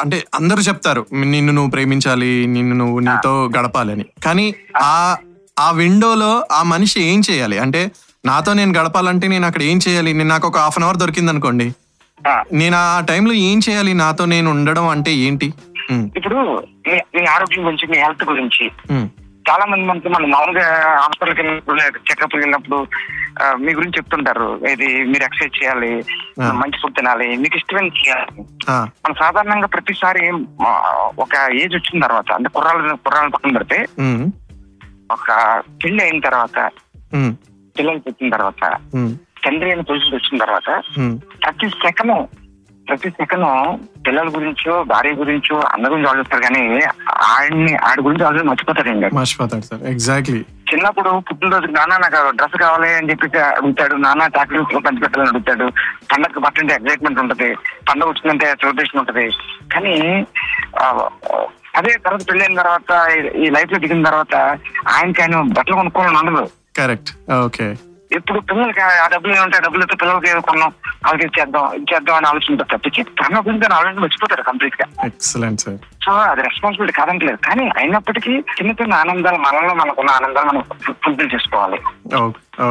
అంటే 0.00 0.18
అందరూ 0.34 0.60
చెప్తారు 0.62 1.02
నిన్ను 1.32 1.52
నువ్వు 1.52 1.70
ప్రేమించాలి 1.70 2.46
నిన్ను 2.46 2.74
నువ్వు 2.76 2.98
నీతో 3.00 3.32
గడపాలని. 3.58 4.06
కానీ 4.24 4.46
ఆ 4.82 5.16
ఆ 5.58 5.70
విండోలో 5.70 6.32
ఆ 6.52 6.62
మనిషి 6.62 6.98
ఏం 7.02 7.20
చేయాలి? 7.30 7.58
అంటే 7.58 7.82
నాతో 8.24 8.52
నేను 8.52 8.72
గడపాలంటే 8.78 9.26
నేను 9.28 9.46
అక్కడ 9.46 9.62
ఏం 9.62 9.78
చేయాలి? 9.88 10.12
నేను 10.12 10.28
నాకు 10.28 10.46
ఒక 10.48 10.58
హాఫ్ 10.58 10.78
అన్ 10.78 10.84
అవర్ 10.84 10.96
దొరికింది 10.96 11.30
అనుకోండి 11.30 11.66
నేను 12.52 12.76
ఆ 12.76 13.00
టైంలో 13.00 13.32
ఏం 13.32 13.60
చేయాలి? 13.68 13.94
నాతో 13.94 14.24
నేను 14.24 14.50
ఉండడం 14.50 14.88
అంటే 14.88 15.12
ఏంటి? 15.26 15.48
ఇప్పుడు 16.16 16.36
ఆరోగ్యం 17.34 17.62
గురించి 17.66 17.86
మీ 17.90 17.98
హెల్త్ 17.98 18.24
గురించి 18.24 18.64
చాలా 19.48 19.64
మంది 19.70 19.84
మనకి 19.86 20.08
మనం 20.08 20.30
మామూలుగా 20.30 20.66
హాస్పిటల్కి 21.02 21.40
వెళ్ళినప్పుడు 21.40 21.78
చెకప్ 22.08 22.34
వెళ్ళినప్పుడు 22.34 22.78
మీ 23.64 23.72
గురించి 23.74 23.96
చెప్తుంటారు. 23.98 24.48
ఇది 24.72 24.88
మీరు 25.04 25.24
ఎక్సర్సైజ్ 25.24 25.58
చేయాలి. 25.58 25.90
మంచి 26.60 26.80
ఫుడ్ 26.82 26.96
తినాలి 26.96 27.28
మీకు 27.36 27.56
ఇష్టమైన 27.56 27.90
చేయాలి 28.00 28.26
మనం 29.04 29.14
సాధారణంగా 29.22 29.66
ప్రతిసారి 29.66 30.24
ఒక 31.24 31.34
ఏజ్ 31.62 31.74
వచ్చిన 31.76 32.06
తర్వాత 32.06 32.32
అంటే 32.32 32.48
కుర్రాళ్ళు 32.48 32.96
కుర్రాలను 32.96 33.30
పక్కన 33.30 33.54
పెడితే 33.58 33.78
ఒక 35.16 35.30
పెళ్ళి 35.82 36.02
అయిన 36.04 36.20
తర్వాత 36.20 36.58
పిల్లలు 37.76 37.98
పుట్టిన 37.98 38.30
తర్వాత 38.36 38.62
తండ్రి 39.44 39.70
అయిన 39.70 39.80
పొజిషన్ 39.80 40.14
వచ్చిన 40.14 40.44
తర్వాత 40.44 40.70
ప్రతి 41.44 41.68
సెకను 41.82 42.16
ప్రతి 42.92 43.10
సెకను 43.10 43.80
పిల్లల 44.06 44.28
గురించో 44.28 44.82
భార్య 44.82 45.10
గురించో 45.10 45.56
అందరి 45.56 45.90
గురించి 45.90 46.08
ఆలోచిస్తారు 46.08 46.42
కానీ 46.42 46.80
ఆడిని 47.12 47.76
ఆడి 47.76 48.02
గురించి 48.02 48.24
ఆలోచన 48.24 48.42
మర్చిపోతాడండి 48.42 49.14
మర్చిపోతాడు 49.14 49.62
సార్. 49.62 49.82
ఎగ్జాక్ట్లీ 49.82 50.38
చిన్నప్పుడు 50.38 51.22
పుట్టినరోజు 51.30 51.66
నాన్న 51.66 51.96
నాకు 51.96 52.36
డ్రెస్ 52.36 52.56
కావాలి 52.56 52.94
అని 52.94 53.10
చెప్పి 53.10 53.38
అడుగుతాడు. 53.38 53.94
నాన్న 53.94 54.22
చాక్లెట్ 54.22 54.84
పంచి 54.86 55.00
పెట్టాలని 55.00 55.28
అడుగుతాడు. 55.28 55.68
పండగ 56.12 56.38
బట్టంటే 56.38 56.74
ఎగ్జైట్మెంట్ 56.74 57.20
ఉంటది. 57.20 57.54
పండగ 57.54 58.06
వచ్చిందంటే 58.06 58.46
సెలబ్రేషన్ 58.46 58.98
ఉంటది. 58.98 59.30
కానీ 59.74 60.26
అదే 61.76 61.98
తర్వాత 62.04 62.20
పెళ్ళైన 62.30 62.60
తర్వాత 62.60 63.10
ఈ- 63.10 63.46
ఈ 63.46 63.50
లైఫ్లో 63.50 63.78
దిగిన 63.78 64.02
తర్వాత 64.02 64.34
ఆయనకి 64.88 65.22
ఆయన 65.22 65.40
బట్టలు 65.40 65.74
కొనుక్కోవాలని 65.74 66.18
ఉండదు 66.18 66.50
కరెక్ట్ 66.78 67.32
ఓకే 67.32 67.74
ఇప్పుడు 68.16 68.38
పిల్లలకి 68.48 68.80
ఆ 69.02 69.06
డబ్బులు 69.12 69.32
ఏమంటే 69.36 69.58
డబ్బులతో 69.64 69.96
పిల్లలకి 70.00 70.46
కొన్నాం 70.48 70.72
వాళ్ళకి 71.04 71.24
ఇచ్చేద్దాం 71.28 71.66
ఇచ్చేద్దాం 71.80 72.16
అని 72.16 72.28
ఆలోచన 72.30 72.64
తప్పించి 72.72 73.02
తన 73.20 73.40
గురించి 73.46 73.66
ఆలోచన 73.78 74.02
మర్చిపోతారు 74.04 74.48
కంప్లీట్గా 74.48 74.86
ఎక్సలెంట్ 75.08 75.62
సార్ 75.64 75.78
సో 76.04 76.12
అది 76.30 76.42
రెస్పాన్సిబిలిటీ 76.48 76.94
కాదంటలేదు. 77.00 77.38
కానీ 77.48 77.64
అయినప్పటికీ 77.80 78.32
చిన్న 78.56 78.70
చిన్న 78.80 78.94
ఆనందాలు 79.02 79.40
మనలో 79.46 79.74
మనకున్న 79.82 80.16
ఆనందాలు 80.18 80.48
మనం 80.50 80.64
ఫుల్ఫిల్ 81.04 81.32
చేసుకోవాలి. 81.34 81.78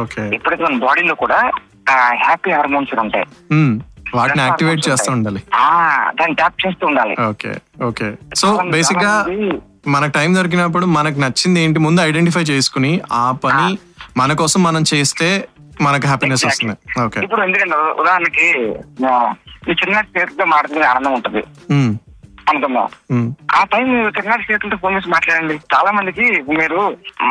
ఓకే 0.00 0.24
ఎప్పుడైతే 0.36 0.62
మన 0.66 0.80
బాడీలో 0.86 1.16
కూడా 1.24 1.38
హ్యాపీ 2.24 2.50
హార్మోన్స్ 2.56 2.94
ఉంటాయి. 3.04 3.26
వాటిని 4.16 4.42
యాక్టివేట్ 4.42 4.86
చేస్తూ 4.88 5.10
ఉండాలి. 5.12 5.40
ఆ 5.64 5.68
దాన్ని 6.18 6.36
ట్యాప్ 6.40 6.62
చేస్తూ 6.64 6.84
ఉండాలి. 6.90 7.14
Okay 7.30 7.52
okay. 7.88 8.08
సో 8.40 8.48
బేసిక్గా 8.74 9.12
మనకు 9.94 10.12
టైం 10.16 10.30
దొరికినప్పుడు 10.36 10.86
మనకు 10.96 11.18
నచ్చింది 11.24 11.60
ఏంటి 11.64 11.78
ముందు 11.86 12.00
ఐడెంటిఫై 12.08 12.42
చేసుకుని 12.50 12.90
ఆ 13.20 13.24
పని 13.44 13.68
మన 14.16 14.32
కోసం 14.40 14.60
మనం 14.62 14.82
చేస్తే 14.92 15.28
మనకు 15.80 16.06
హ్యాపీనెస్ 16.06 16.44
వస్తుంది. 16.46 16.74
ఓకే 17.04 17.20
ఇప్పుడు 17.24 17.42
ఎందుకంటే 17.42 17.76
ఉదాహరణకి 18.02 18.48
ఈ 19.70 19.74
చిన్న 19.80 19.96
చేతితో 20.16 20.44
మాడుతున్న 20.44 20.90
ఆనందం 20.92 21.14
ఉంటది. 21.18 21.42
అనుకుందాం. 22.50 22.88
ఆ 23.54 23.60
టైం 23.72 23.86
తిరునాటి 24.16 24.44
స్నేహితులతో 24.44 24.76
ఫోన్ 24.82 24.94
చేసి 24.96 25.10
మాట్లాడండి. 25.10 25.54
చాలా 25.74 25.90
మందికి 25.90 26.26
మీరు 26.60 26.80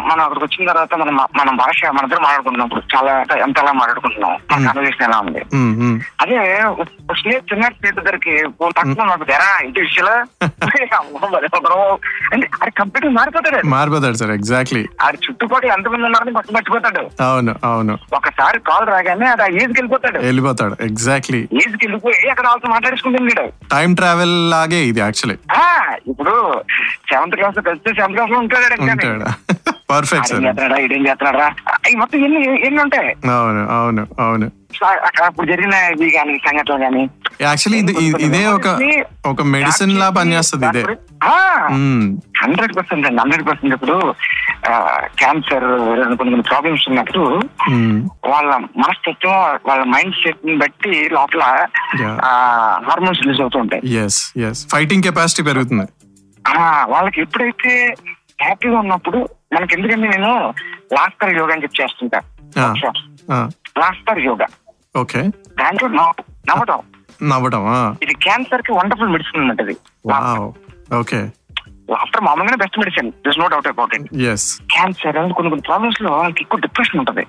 మనం 0.10 0.21
అక్కడికి 0.26 0.45
వచ్చిన 0.45 0.67
తర్వాత 0.71 0.93
మనం 1.02 1.15
మన 1.15 1.50
భాష 1.56 1.80
మన 1.86 2.04
ఇద్దరు 2.04 2.21
మాట్లాడుకుంటున్నప్పుడు 2.21 2.82
చాలా 2.95 3.13
ఎంత 3.45 3.58
ఎలా 3.60 3.71
మాట్లాడుకుంటున్నాం. 3.71 4.34
మన 4.52 4.67
కన్వర్జేషన్ 4.67 5.08
ఎలా 5.08 5.19
ఉంది. 5.19 5.41
అదే 6.21 6.38
స్నేహితు 7.19 7.45
తిరునాటి 7.50 7.76
స్నేహితు 7.76 8.02
దగ్గరికి 8.02 8.36
ఫోన్ 8.60 8.74
తక్కువ 8.78 9.06
నాకు 9.06 9.24
తెరా 9.24 9.50
ఇంటి 9.65 9.82
విషయంలో? 9.82 10.15
అంటే 12.34 12.47
అది 12.62 12.71
కంప్లీట్ 12.71 13.08
మారిపోతాడు 13.13 13.67
మారిపోతాడు 13.67 14.17
సార్ 14.21 14.32
ఎగ్జాక్ట్లీ. 14.32 14.84
ఆడి 15.02 15.17
చుట్టుపక్కల 15.26 15.71
ఎంతమంది 15.71 16.04
ఉన్నారని 16.04 16.34
పట్టు 16.34 16.54
మర్చిపోతాడు. 16.54 17.24
అవును 17.24 17.56
అవును. 17.63 17.97
ఒకసారి 18.13 18.60
కాల్ 18.60 18.88
రాగానే 18.88 19.28
అది 19.28 19.56
ఏజ్కి 19.56 19.80
వెళ్ళిపోతాడు. 19.80 20.19
వెళ్ళిపోతాడు 20.19 20.78
ఎగ్జాక్ట్లీ. 20.82 21.39
ఏజ్కి 21.39 21.86
వెళ్ళిపోయి 21.86 22.30
అక్కడ 22.30 22.47
వాళ్ళతో 22.47 22.69
మాట్లాడేసుకుంటాడు 22.69 23.47
టైం 23.71 23.93
ట్రావెల్ 23.93 24.36
లాగే 24.52 24.82
ఇది 24.91 25.00
యాక్చువల్లీ 25.03 25.37
ఆ 25.57 25.65
ఇప్పుడు 26.07 26.33
సెవెంత్ 27.09 27.35
క్లాస్ 27.35 27.59
కలిస్తే 27.61 27.91
సెవెంత్ 27.93 28.17
క్లాస్లో 28.17 28.39
ఉంటాడు 28.39 29.29
పర్ఫెక్ట్ 29.91 30.29
సార్ 30.29 30.41
చేస్తున్నాడా 30.41 30.77
ఇదేం 30.79 31.05
చేస్తున్నాడా 31.07 31.47
మొత్తం 31.97 32.17
ఎన్ని 32.25 32.41
ఎన్ని 32.67 32.81
ఉంటాయి? 32.83 33.09
అవును 33.33 33.61
అవును 33.77 34.03
అవును. 34.19 34.47
అప్పుడు 35.23 35.47
జరిగిన 35.47 35.73
ఇవి 35.93 36.12
కానీ 36.12 36.38
సంఘటనలు 36.38 36.79
కానీ. 36.79 37.03
యాక్చువల్లీ 37.41 37.79
ఇది 37.79 37.93
ఇది- 38.05 38.21
ఇదే 38.21 38.45
ఒక 38.47 38.67
ఒక 39.27 39.41
మెడిసిన్ 39.47 39.99
లా 39.99 40.10
పనిచేస్తుంది 40.10 40.65
ఇదే. 40.67 40.84
ఉమ్, 41.71 42.03
హండ్రెడ్ 42.43 42.77
పర్సెంట్ 42.77 43.07
అండి 43.07 43.21
హండ్రెడ్ 43.21 43.47
పర్సెంట్ 43.47 43.73
ఇప్పుడు 43.73 43.95
క్యాన్సర్ 45.19 45.65
కొన్ని 46.17 46.31
కొన్ని 46.31 46.41
ప్రాబ్లమ్స్ 46.41 46.89
ఉన్నప్పుడు 46.89 47.23
ఉమ్, 47.69 47.97
వాళ్ళ 48.25 48.57
మనస్తత్వం 48.77 49.36
వాళ్ళ 49.65 49.84
మైండ్ 49.86 50.15
సెట్ని 50.15 50.57
బట్టి 50.57 51.10
లోపల. 51.12 51.43
హార్మోన్స్ 52.88 53.21
రిలీజ్ 53.21 53.41
అవుతూ 53.41 53.60
ఉంటాయి. 53.60 53.95
ఎస్ 53.95 54.34
ఎస్ 54.39 54.67
ఫైటింగ్ 54.71 55.03
కెపాసిటీ 55.03 55.43
పెరుగుతుంది. 55.43 55.88
వాళ్ళకి 56.88 57.21
ఎప్పుడైతే 57.21 57.71
హ్యాపీగా 58.41 58.79
ఉన్నప్పుడు 58.79 59.17
మనకి 59.53 59.73
ఎందుకంటే 59.75 60.07
నేను 60.07 60.31
లాస్టర్ 60.93 61.38
యోగా 61.38 61.53
అని 61.53 61.63
చెప్పి 61.63 61.84
చేస్తుంటా. 61.84 62.19
Laughter 63.77 64.19
yoga. 64.19 64.47
ఓకే. 64.97 65.21
దాంట్లో 65.60 65.89
నవ్వు- 65.89 66.23
నవ్వటం 67.23 67.93
ఇది 68.04 68.13
క్యాన్సర్కి 68.13 68.71
వండర్ఫుల్ 68.71 69.10
మెడిసిన్ 69.10 69.49
ఉంటది 69.49 69.77
వావ్ 70.06 70.51
ఓకే. 70.95 71.30
లాఫ్టర్ 71.89 72.21
మామూలుగానే 72.21 72.58
best 72.58 72.80
medicine 72.80 73.12
this 73.12 73.39
no 73.39 73.47
doubt 73.47 73.67
about 73.67 73.95
it 73.95 74.04
cancer 74.73 75.13
కొన్ని 75.13 75.34
కొన్ని 75.34 75.62
ప్రాబ్లమ్స్లో 75.62 76.12
వాళ్ళకి 76.12 76.41
ఎక్కువ 76.41 76.60
డిప్రెషన్ 76.60 76.99
ఉంటది. 76.99 77.25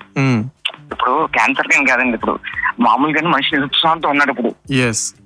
ఇప్పుడు 0.91 1.25
క్యాన్సర్ 1.33 1.77
ఏం 1.77 1.85
కాదండి 1.85 2.13
ఇప్పుడు. 2.13 2.39
మామూలుగానే 2.79 3.27
మనిషి 3.27 3.55
నిరుత్సాహంతో 3.55 4.09
ఉన్నాడు 4.09 4.31
ఇప్పుడు. 4.31 4.55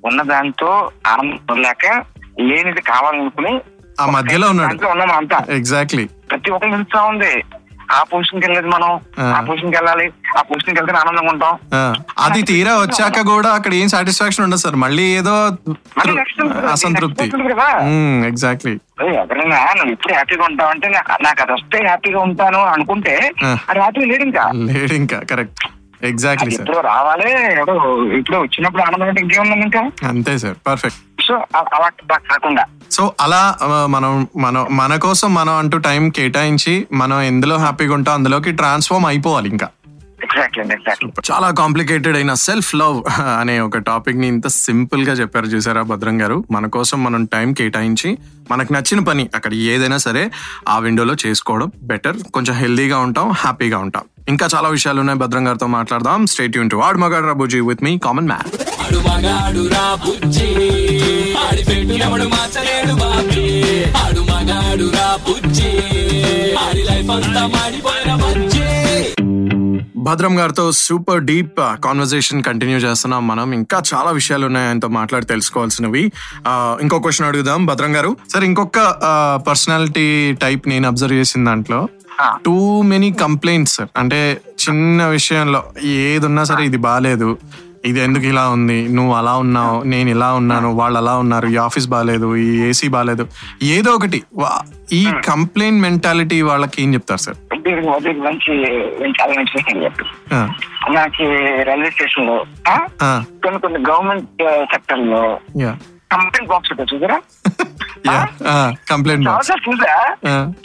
ఉన్న 0.05 0.21
దాంతో 0.21 0.91
ఆనందం 1.07 1.61
లేక 1.61 2.03
లేనిది 2.39 2.81
కావాలనుకుని 2.81 3.61
ఆ 4.01 4.05
మధ్యలో 4.05 4.49
ఉన్నాడు. 4.49 4.87
ఉన్నాం 4.87 5.11
అంతా. 5.11 5.45
ఎగ్జాక్ట్లీ 5.49 6.05
ప్రతి 6.05 6.51
ఒక్కరు 6.51 6.71
నిరుత్సాహం 6.71 7.09
ఉంది. 7.09 7.43
ఆ 7.91 8.03
పొజిషన్కి 8.03 8.47
వెళ్ళలేదు 8.47 8.75
మనం. 8.75 8.91
ఆ. 9.19 9.41
పొజిషన్కి 9.41 9.77
వెళ్ళాలి. 9.77 10.05
ఆ 10.37 10.41
పొజిషన్కి 10.41 10.81
వెళ్తే 10.81 10.97
ఆనందంగా 10.97 11.31
ఉంటాం. 11.31 11.53
అది 12.19 12.41
తీరా 12.41 12.73
వచ్చాక 12.77 13.21
కూడా 13.27 13.49
అక్కడ 13.49 13.73
ఏం 13.73 13.87
సాటిస్ఫాక్షన్ 13.87 14.43
ఉండదు 14.45 14.59
సార్. 14.59 14.75
మళ్ళీ 14.75 15.03
ఏదో. 15.03 15.35
అసంతృప్తి. 16.71 17.27
ఎగ్జాక్ట్లీ 18.27 18.73
ఎవరైనా 19.15 19.59
నువ్వు 19.73 19.91
ఇప్పుడు 19.91 20.13
హ్యాపీగా 20.13 20.43
ఉంటావు 20.43 20.69
అంటే 20.69 20.87
నాకు 21.23 21.41
అది 21.41 21.51
వస్తే 21.51 21.77
హ్యాపీగా 21.85 22.19
ఉంటాను 22.19 22.59
అనుకుంటే. 22.65 23.15
అది 23.69 23.79
హ్యాపీగా 23.79 24.05
లేడు 24.05 24.23
ఇంకా 24.23 24.45
లేడు 24.53 24.93
ఇంకా 24.93 25.19
కరెక్ట్ 25.31 25.65
ఎగ్జాక్ట్లీ 26.03 26.51
సార్ 26.51 26.85
రావాలి 26.85 27.29
ఇప్పుడు 28.17 28.37
వచ్చినప్పుడు 28.37 28.83
ఆనందం 28.83 29.07
అంటే 29.07 29.21
ఇంకేముంది 29.21 29.65
ఇంకా? 29.65 29.83
అంతే 30.07 30.37
సార్ 30.37 30.55
పర్ఫెక్ట్ 30.67 30.99
సో 31.27 31.35
అలా 31.35 31.89
కాకుండా. 32.17 32.65
సో 32.91 33.13
అలా 33.21 33.57
మనం 33.85 34.27
మనం 34.37 34.67
మన 34.71 34.95
కోసం 34.95 35.33
మనం 35.33 35.53
అంటూ 35.53 35.77
టైం 35.77 36.09
కేటాయించి 36.09 36.87
మనం 36.93 37.21
ఎందులో 37.21 37.57
హ్యాపీగా 37.57 37.93
ఉంటాం 37.93 38.13
అందులోకి 38.13 38.51
ట్రాన్స్ఫార్మ్ 38.51 39.07
అయిపోవాలి 39.07 39.49
ఇంకా. 39.49 39.69
చాలా 41.31 41.51
కాంప్లికేటెడ్ 41.51 42.15
అయిన 42.15 42.33
సెల్ఫ్ 42.33 42.75
లవ్ 42.75 43.03
అనే 43.39 43.59
ఒక 43.59 43.77
టాపిక్ని 43.77 44.27
ఇంత 44.27 44.47
సింపుల్గా 44.47 45.13
చెప్పారు 45.13 45.45
చూసారా 45.45 45.81
భద్రం 45.81 46.21
గారు? 46.21 46.43
మన 46.51 46.67
కోసం 46.67 47.03
మనం 47.03 47.25
టైం 47.25 47.53
కేటాయించి 47.53 48.17
మనకు 48.51 48.73
నచ్చిన 48.73 48.99
పని 48.99 49.29
అక్కడ 49.35 49.53
ఏదైనా 49.53 49.97
సరే 49.97 50.31
ఆ 50.69 50.79
విండోలో 50.79 51.15
చేసుకోవడం 51.25 51.71
బెటర్. 51.83 52.17
కొంచెం 52.33 52.55
హెల్దీగా 52.55 52.99
ఉంటాం 52.99 53.31
హ్యాపీగా 53.31 53.77
ఉంటాం. 53.77 54.03
ఇంకా 54.27 54.47
చాలా 54.55 54.69
విషయాలు 54.69 54.99
ఉన్నాయి. 54.99 55.19
భద్రం 55.19 55.47
గారితో 55.47 55.67
మాట్లాడదాం. 55.67 56.25
State 56.25 56.57
Yoon 56.57 56.69
to 56.69 56.77
Aadu 56.77 56.97
Magaadu 56.97 57.25
Ra Bujji 57.25 57.59
with 57.59 57.83
me 57.83 57.97
common 57.97 58.27
man 58.27 58.67
Bhadram 69.97 70.39
గారితో 70.39 70.71
సూపర్ 70.71 71.21
డీప్ 71.21 71.57
కాన్వర్జేషన్ 71.59 72.43
కంటిన్యూ 72.43 72.77
చేస్తున్నాం 72.77 73.27
మనం. 73.27 73.51
ఇంకా 73.53 73.81
చాలా 73.93 74.11
విషయాలు 74.11 74.45
ఉన్నాయి 74.45 74.67
ఆయనతో 74.67 74.87
మాట్లాడి 74.87 75.25
తెలుసుకోవాల్సినవి. 75.25 76.11
ఆ, 76.47 76.77
ఇంకో 76.81 76.99
క్వశ్చన్ 76.99 77.27
అడుగుదాం. 77.27 77.65
భద్రం 77.65 77.95
గారు 77.95 78.17
సార్ 78.33 78.43
ఇంకొక 78.43 78.79
పర్సనాలిటీ 79.47 80.33
టైప్ 80.41 80.67
నేను 80.67 80.87
అబ్జర్వ్ 80.87 81.13
చేసిన 81.13 81.45
దాంట్లో. 81.45 81.87
టూ 82.45 82.55
మెనీ 82.81 83.11
కంప్లైంట్స్ 83.11 83.75
సార్ 83.75 83.89
అంటే 83.97 84.19
చిన్న 84.67 85.05
విషయంలో 85.07 85.61
ఏది 86.01 86.25
ఉన్నా 86.25 86.43
సరే 86.43 86.63
ఇది 86.63 86.77
బాగాలేదు 86.77 87.29
ఇది 87.85 87.99
ఎందుకు 88.01 88.25
ఇలా 88.25 88.49
ఉంది? 88.49 88.87
నువ్వు 88.87 89.15
అలా 89.15 89.35
ఉన్నావు 89.35 89.83
నేను 89.83 90.09
ఇలా 90.09 90.33
ఉన్నాను 90.33 90.69
వాళ్ళు 90.73 90.97
అలా 90.97 91.17
ఉన్నారు 91.17 91.47
ఈ 91.47 91.55
ఆఫీస్ 91.57 91.87
బాగాలేదు 91.87 92.35
ఈ 92.35 92.61
ఏసీ 92.61 92.87
బాగాలేదు 92.87 93.23
ఏదో 93.67 93.91
ఒకటి. 93.91 94.23
వా- 94.35 94.63
ఈ 94.91 95.03
కంప్లైంట్ 95.25 95.81
మెంటాలిటీ 95.81 96.41
వాళ్ళకి 96.41 96.83
ఏం 96.83 96.93
చెప్తారు 96.93 97.17
సార్ 97.17 97.37
మంచి 98.19 98.55
చాలా 99.19 99.33
మంచి 99.33 99.51
విషయం 99.57 99.93
మనకి 100.91 101.25
రైల్వే 101.63 101.89
స్టేషన్లో 101.89 102.37
కొన్ని 103.43 103.59
కొన్ని 103.59 103.79
గవర్నమెంట్ 103.89 104.27
సెక్టర్లో 104.71 105.21
యా 105.61 105.73
కంప్లైంట్ 106.11 106.49
బాక్స్ 106.49 106.71
ఉంటుంది 106.71 106.93
చూసారా? 106.93 107.21
కంప్లైంట్ 108.91 109.25
చాలా 109.25 109.33
బాక్స్. 109.33 109.49
సార్లు 109.49 109.67
చూసా. 109.67 110.15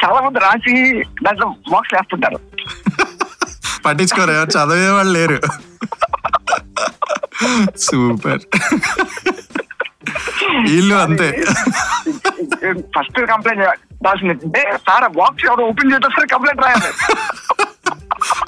చాలా 0.02 0.20
మంది 0.20 0.38
రాసి 0.38 1.04
దాంట్లో 1.22 1.54
బాక్స్ 1.70 1.94
వేస్తుంటారు. 1.94 2.40
పట్టించుకోరు 3.86 4.30
ఎవరు 4.30 4.50
చదివే 4.56 4.90
వాళ్ళు 4.90 5.12
లేరు. 5.12 5.40
సూపర్. 7.86 8.40
వీళ్ళు 10.66 10.94
అంతే. 10.94 11.44
ఫస్ట్ 12.96 13.26
కంప్లైంట్ 13.26 13.62
రాసింది 14.06 14.60
సార్ 14.86 15.18
బాక్స్ 15.18 15.46
ఎవరు 15.46 15.62
ఓపెన్ 15.62 16.14
సరే 16.16 16.26
కంప్లైంట్ 16.26 16.62
రాయాలి. 16.62 16.92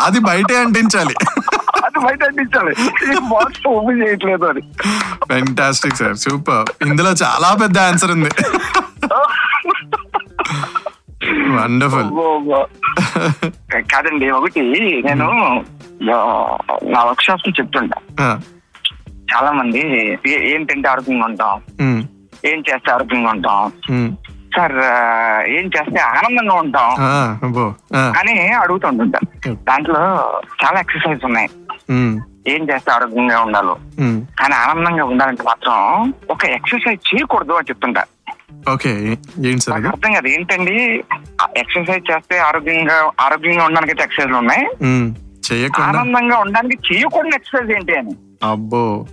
అది 0.00 0.18
బయటే 0.20 0.56
అంటించాలి. 0.56 1.14
అది 1.84 1.98
బయట 2.06 2.22
అందించాలి 2.24 2.72
బాక్స్ 3.30 3.66
ఓపెన్ 3.68 4.02
చేయట్లేదు 4.02 4.44
అది. 4.44 4.62
ఫెంటాస్టిక్ 5.32 5.96
సార్ 5.96 6.16
సూపర్ 6.16 6.66
ఇందులో 6.88 7.10
చాలా 7.24 7.50
పెద్ద 7.62 7.78
ఆన్సర్ 7.78 8.12
ఉంది. 8.16 8.30
వండర్ఫుల్ 11.56 12.10
కాదండి 13.92 14.26
ఒకటి 14.30 14.60
నేను 15.06 15.28
నా 16.92 17.00
వర్క్ 17.02 17.22
షాప్స్ 17.22 17.60
చెప్తుంటా. 17.60 17.98
చాలా 19.32 19.50
మంది 19.52 19.80
ఏం 20.52 20.62
తింటే 20.64 20.88
ఆరోగ్యంగా 20.88 21.24
ఉంటాం. 21.24 21.54
ఏం 22.44 22.58
చేస్తే 22.68 22.90
ఆరోగ్యంగా 22.92 23.30
ఉంటాం. 23.30 23.60
సార్ 24.56 24.72
ఏం 25.48 25.64
చేస్తే 25.64 26.00
ఆనందంగా 26.00 26.54
ఉంటాం? 26.54 26.90
అని 28.18 28.48
అడుగుతుంటుంటారు 28.52 29.54
దాంట్లో 29.54 30.00
చాలా 30.64 30.80
ఎక్సర్సైజ్ 30.80 31.24
ఉన్నాయి. 31.24 31.48
ఏం 32.48 32.70
చేస్తే 32.70 32.92
ఆరోగ్యంగా 32.92 33.40
ఉండాలో. 33.40 33.76
కానీ 34.40 34.54
ఆనందంగా 34.54 35.04
ఉండాలంటే 35.04 35.42
మాత్రం 35.42 36.12
ఒక 36.30 36.44
ఎక్సర్సైజ్ 36.44 37.14
చేయకూడదు 37.14 37.52
అని 37.52 37.66
చెప్తుంటా. 37.70 38.04
ఓకే 38.72 39.16
అర్థం 39.88 40.12
కాదు. 40.12 40.26
ఏంటండి? 40.26 41.04
ఎక్సర్సైజ్ 41.56 42.10
చేస్తే 42.10 42.38
ఆరోగ్యంగా 42.38 43.10
ఆరోగ్యంగా 43.20 43.64
ఉండడానికి 43.64 44.02
ఎక్సర్సైజ్ 44.02 44.36
ఉన్నాయి. 44.36 44.66
ఆనందంగా 45.82 46.38
ఉండడానికి 46.38 46.94
చేయకూడని 46.94 47.32
ఎక్సర్సైజ్ 47.34 47.72
ఏంటి 47.72 47.96
అని. 47.96 48.14
అబ్బో. 48.50 49.06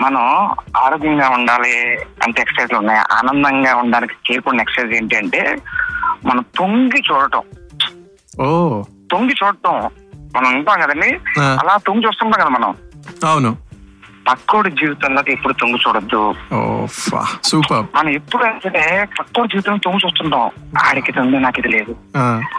మనం 0.00 0.22
ఆరోగ్యంగా 0.82 1.28
ఉండాలి 1.28 1.94
అంటే 2.22 2.42
ఎక్సర్సైజ్ 2.42 2.74
ఉన్నాయి? 2.74 2.98
ఆనందంగా 2.98 3.76
ఉండడానికి 3.76 4.32
చేయకూడని 4.32 4.62
ఎక్సర్సైజ్ 4.62 4.94
ఏంటి 4.94 5.16
అంటే 5.16 5.56
మనం 6.26 6.44
తొంగి 6.58 7.02
చూడటం. 7.12 7.42
ఓ. 8.40 8.82
తొంగి 9.10 9.34
చూడటం. 9.44 9.90
మనం 10.36 10.54
ఉంటాం 10.54 10.80
కదండి. 10.80 11.18
అలా 11.40 11.76
తొంగి 11.76 12.06
చూస్తుంటాం 12.06 12.40
కదా 12.40 12.48
మనం. 12.48 12.74
అవును. 13.30 13.56
పక్కోడి 14.28 14.70
జీవితంలోకి 14.70 15.32
ఎప్పుడు 15.32 15.52
తొంగి 15.52 15.78
చూడొద్దు. 15.88 16.34
సూపర్. 17.44 17.96
మనం 17.96 18.08
ఎప్పుడు 18.08 18.44
అంటే 18.44 19.08
పక్కోడి 19.20 19.48
జీవితం 19.48 19.76
తొంగి 19.76 19.98
చూస్తుంటాం. 20.06 20.50
ఆడికి 20.78 21.20
ఉంది 21.20 21.38
నాకు 21.38 21.58
ఇది 21.58 21.68
లేదు. 21.68 21.96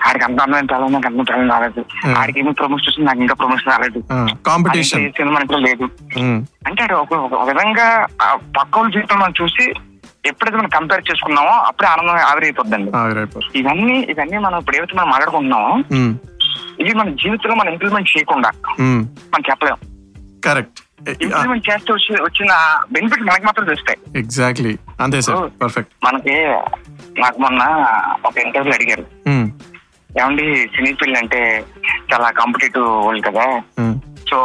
ఆడికి 0.06 0.25
అంత 0.25 0.41
అందమైన 0.41 0.65
తల 0.65 0.78
నాకు 0.78 1.08
అంత 1.08 1.28
తల 1.30 1.51
రాలేదు. 1.51 1.86
ఆడికి 2.17 2.39
ఏమి 2.39 2.54
ప్రమోషన్ 2.54 2.88
వస్తుంది 2.88 3.08
నాకు 3.08 3.19
ఇంకా 3.19 3.36
ప్రమోషన్ 3.36 3.71
రాలేదు. 3.71 4.04
కాంపిటీషన్ 4.45 5.12
సినిమా 5.12 5.39
లేదు. 5.58 5.89
అంటే 6.67 6.93
ఒక 6.93 7.13
విధంగా 7.49 8.08
ఆ 8.21 8.36
పక్కోళ్ళ 8.36 8.91
జీవితం 8.91 9.19
మనం 9.19 9.34
చూసి 9.41 9.73
ఎప్పుడైతే 10.25 10.58
మనం 10.58 10.69
కంపేర్ 10.69 11.04
చేసుకున్నామో 11.12 11.49
అప్పుడే 11.49 11.88
ఆనందం 11.88 12.15
ఆవిరైపోద్దండి. 12.15 12.91
ఇవన్నీ 13.60 13.99
ఇవన్నీ 13.99 14.38
మనం 14.38 14.58
ఇప్పుడు 14.60 14.75
ఏవైతే 14.75 14.97
మనం 14.97 15.10
మాట్లాడుకుంటున్నామో 15.10 15.78
ఇవి 16.80 16.93
మన 16.93 17.10
జీవితంలో 17.10 17.56
మనం 17.56 17.71
ఇంప్లిమెంట్ 17.71 18.10
చేయకుండా 18.17 18.51
మనం 18.82 19.43
చెప్పలేం. 19.49 19.78
కరెక్ట్. 20.45 20.80
ఇంప్లిమెంట్ 21.09 21.69
చేస్తే 21.69 21.93
వచ్చి 21.93 22.21
వచ్చిన 22.21 22.79
బెనిఫిట్ 22.91 23.21
మనకి 23.21 23.45
మాత్రం 23.45 23.65
తెలుస్తాయి 23.65 24.19
ఎగ్జాక్ట్లీ 24.19 24.77
అంతే 25.01 25.21
సార్. 25.21 25.63
పర్ఫెక్ట్ 25.63 26.05
మనకి 26.05 26.35
నాకు 27.21 27.41
మొన్న 27.41 27.59
ఒక 28.25 28.37
ఇంటర్వ్యూ 28.37 28.73
అడిగారు. 28.73 29.05
ఉమ్, 29.27 29.51
ఏమండి 30.21 30.67
సినీ 30.75 30.93
ఫీల్డ్ 30.93 31.17
అంటే 31.17 31.63
చాలా 32.13 32.29
కాంపిటేటివ్ 32.29 33.07
వరల్డ్ 33.07 33.25
కదా. 33.25 33.61
ఉమ్, 33.79 33.99
సో 34.29 34.37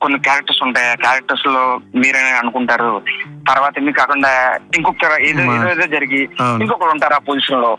కొన్ని 0.00 0.18
క్యారెక్టర్స్ 0.18 0.62
ఉంటాయి. 0.62 0.90
ఆ 0.90 0.94
క్యారెక్టర్స్లో 0.94 1.80
మీరే 1.94 2.18
అనుకుంటారు. 2.18 3.02
తర్వాత 3.48 3.78
మీకు 3.78 3.98
కాకుండా 3.98 4.58
ఇంకొక 4.76 5.20
ఏదో 5.20 5.44
మా- 5.44 5.56
ఏదో 5.56 5.70
ఏదో 5.70 5.86
జరిగి. 5.86 6.28
ఇంకొకరు 6.60 6.90
ఉంటారు 6.90 7.14
ఆ 7.14 7.18
పొజిషన్లో. 7.18 7.76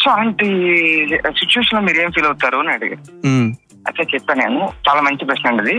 సో 0.00 0.10
అలాంటి 0.10 0.44
సిచ్యువేషన్లో 1.08 1.80
మీరు 1.80 2.00
ఏం 2.00 2.10
ఫీల్ 2.10 2.26
అవుతారు 2.26 2.56
అని 2.56 2.72
అడిగారు. 2.72 3.26
అయితే 3.86 4.02
చెప్పాను 4.14 4.40
నేను. 4.40 4.68
చాలా 4.88 5.00
మంచి 5.00 5.24
ప్రశ్న 5.24 5.48
అండి. 5.48 5.74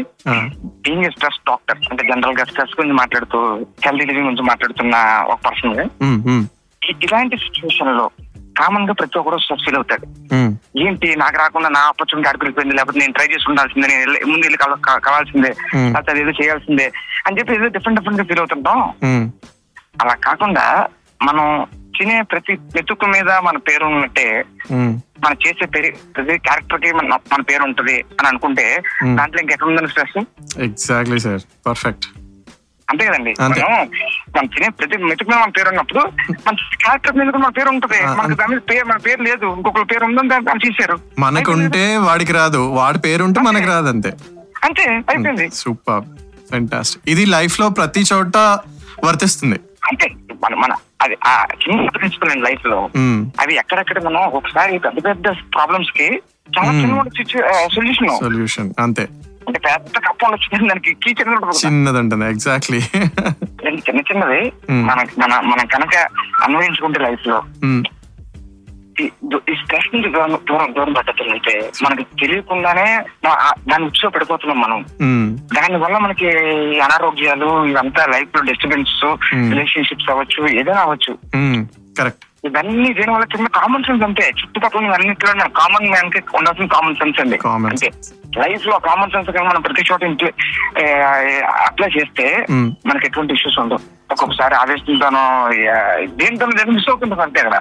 బీయింగ్ 0.66 1.12
స్ట్రెస్ 1.12 1.40
డాక్టర్ 1.48 1.78
అంటే 1.92 2.08
జనరల్గా 2.08 2.44
స్ట్రెస్ 2.44 2.76
గురించి 2.80 2.96
మాట్లాడుతూ 2.96 3.40
హెల్తీ 3.86 4.06
లివింగ్ 4.06 4.26
గురించి 4.26 4.44
మాట్లాడుతున్న 4.44 4.96
ఒక 5.28 5.40
పర్సన్ 5.46 5.90
ఇలాంటి 7.04 7.38
సిచ్యువేషన్లో 7.38 8.10
కామన్గా 8.60 8.94
ప్రతి 8.94 9.18
ఒక్కరు 9.20 9.38
స్ట్రెస్ 9.38 9.64
ఫీల్ 9.66 9.76
అవుతాడు 9.76 10.06
ఏంటి 10.80 11.16
నాకు 11.16 11.38
రాకుండా 11.38 11.70
నా 11.70 11.80
ఆపర్చునిటీ 11.80 12.30
అడుగుపోయింది 12.30 12.76
లేకపోతే 12.76 13.00
నేను 13.00 13.14
ట్రై 13.14 13.26
చేసి 13.26 13.50
ఉండాల్సిందే 13.50 13.88
నేను 13.88 14.32
ముందు 14.32 14.46
వెళ్ళి 14.46 14.60
కావాల్సిందే. 15.08 15.52
లేకపోతే 15.94 16.20
ఏదో 16.20 16.30
చేయాల్సిందే 16.30 16.92
అని 17.28 17.40
చెప్పి 17.40 17.56
ఏదో 17.56 17.68
డిఫరెంట్ 17.68 18.00
డిఫరెంట్గా 18.00 18.28
ఫీల్ 18.28 18.40
అవుతుంటాం. 18.40 18.82
అలా 20.02 20.14
కాకుండా 20.14 20.88
మనం 21.22 21.68
తినే 22.00 22.22
ప్రతి 22.22 22.54
మెతుకు 22.54 23.06
మీద 23.06 23.30
మన 23.44 23.58
పేరు 23.58 23.86
ఉన్నట్టే 23.86 24.44
మనం 24.72 25.38
చేసే 25.48 25.66
పేరు 25.66 25.94
ప్రతి 26.14 26.38
క్యారెక్టర్కి 26.38 26.92
మన 26.92 27.18
మన 27.34 27.42
పేరు 27.42 27.64
ఉంటది 27.64 27.96
అని 28.20 28.28
అనుకుంటే. 28.28 28.82
దాంట్లో 29.16 29.42
ఇంకెక్కడ 29.42 29.68
ఉందని 29.68 29.88
స్ట్రెస్ 29.88 30.26
ఎగ్జాక్ట్లీ 30.60 31.20
సార్ 31.20 31.42
పర్ఫెక్ట్ 31.68 32.06
అంతే 32.90 33.06
కదండి. 33.06 33.34
మనం 33.42 33.88
మనం 34.36 34.46
తినే 34.46 34.70
ప్రతి 34.70 34.98
మెతుకు 34.98 35.30
మీద 35.30 35.40
మన 35.40 35.50
పేరు 35.50 35.70
ఉన్నప్పుడు 35.70 36.00
మన 36.48 36.56
క్యారెక్టర్ 36.56 37.16
మీద 37.16 37.28
మన 37.28 37.50
పేరు 37.50 37.70
ఉంటది. 37.70 38.06
మనకి 38.06 38.36
దాని 38.36 38.52
మీద 38.52 38.62
పేరు 38.70 38.86
మన 38.86 38.98
పేరు 38.98 39.22
లేదు. 39.24 39.46
ఇంకొకరి 39.46 39.86
పేరు 39.86 40.06
ఉందని 40.06 40.30
దాన్ని 40.30 40.60
తీశారు. 40.64 41.00
మనకుంటే 41.20 41.98
వాడికి 41.98 42.34
రాదు. 42.34 42.58
వాడి 42.58 43.00
పేరుంటే 43.00 43.42
మనకి 43.42 43.66
రాదు 43.66 43.88
అంతే 43.88 44.14
అంతే 44.64 44.82
అయిపోయింది. 44.82 45.50
సూపర్. 45.54 46.04
ఫెంటాస్టిక్ 46.52 47.10
ఇది 47.10 47.26
లైఫ్లో 47.26 47.70
ప్రతి 47.70 48.04
చోట 48.14 48.38
వర్తిస్తుంది. 49.04 49.60
అంతే. 49.84 50.08
మన 50.44 50.56
మన 50.56 50.76
అది 51.02 51.18
ఆ 51.28 51.46
చిన్న 51.46 51.90
ప్రిన్సిపల్ 51.90 52.30
అండి 52.30 52.44
లైఫ్లో 52.44 52.90
అవి 53.40 53.56
ఎక్కడెక్కడ 53.56 54.04
మనం 54.04 54.22
ఒకసారి 54.22 54.80
పెద్ద 54.80 55.06
పెద్ద 55.06 55.28
ప్రాబ్లమ్స్కి 55.28 56.22
చాలా. 56.60 56.72
చిన్న 56.72 57.04
సొల్యూషన్ 57.76 58.10
సొల్యూషన్ 58.10 58.74
అంతే 58.80 59.08
అంటే 59.48 59.60
పెద్ద 59.60 59.98
కప్ప 59.98 60.26
ఉండొచ్చు 60.26 60.68
దానికి 60.68 60.94
కీ. 60.94 61.12
చిన్నది 61.68 62.30
ఎగ్జాక్ట్లీ 62.30 62.80
చిన్న 63.68 64.00
చిన్నది. 64.00 64.52
మన 64.72 65.06
మన 65.18 65.40
మనం 65.40 65.66
కనుక 65.66 65.96
అన్వయించుకుంటే 66.44 67.00
లైఫ్లో 67.00 67.44
ఈ 69.02 69.10
స్ట్రెస్ 69.64 69.96
నుంచి 69.96 70.10
దూరం 70.10 70.32
దూరం 70.50 70.74
దూరం 70.78 70.94
పట్టతుందంటే 70.94 71.72
మనకి 71.84 72.04
తెలియకుండానే 72.04 73.00
దాన్ని 73.70 73.86
ఉత్సవ 73.86 74.10
పడిపోతున్నాం 74.10 74.60
మనం. 74.62 74.86
దాని 75.56 75.78
వల్ల 75.78 75.98
మనకి 75.98 76.28
అనారోగ్యాలు 76.80 77.66
ఇవంతా 77.66 78.06
లైఫ్లో 78.06 78.42
డిస్టర్బెన్స్. 78.42 79.06
రిలేషన్షిప్స్ 79.34 80.10
అవ్వచ్చు 80.10 80.48
ఏదైనా 80.60 80.82
అవ్వచ్చు. 80.82 81.18
కరెక్ట్. 82.00 82.26
ఇవన్నీ 82.46 82.94
దీని 82.94 83.12
వల్ల 83.12 83.26
చిన్న 83.36 83.48
కామన్ 83.48 83.84
సెన్స్ 83.84 84.04
అంతే. 84.04 84.32
చుట్టుపక్కల 84.42 84.86
అన్నింటిలో 84.86 85.50
కామన్ 85.50 85.90
మ్యాన్కి 85.90 86.22
ఉండాల్సిన 86.36 86.66
కామన్ 86.66 86.96
సెన్స్ 86.96 87.20
అండి. 87.20 87.38
Common 87.38 87.70
అంతే 87.70 87.92
లైఫ్లో 88.38 88.80
కామన్ 88.80 89.12
సెన్స్ 89.12 89.30
కానీ 89.30 89.48
మనం 89.48 89.62
ప్రతి 89.62 89.84
చోట 89.92 90.04
అప్లై 91.46 91.90
చేస్తే. 92.00 92.46
మనకి 92.86 93.06
ఎటువంటి 93.06 93.34
ఇష్యూస్ 93.34 93.60
ఉండవు. 93.60 93.80
ఒక్కొక్కసారి 94.12 94.56
ఆవేశంతోనో 94.56 95.50
దేంతో 96.06 96.46
మిస్ 96.46 96.90
అవుతుంటుంది 96.90 97.22
అంతే 97.22 97.42
కదా. 97.42 97.60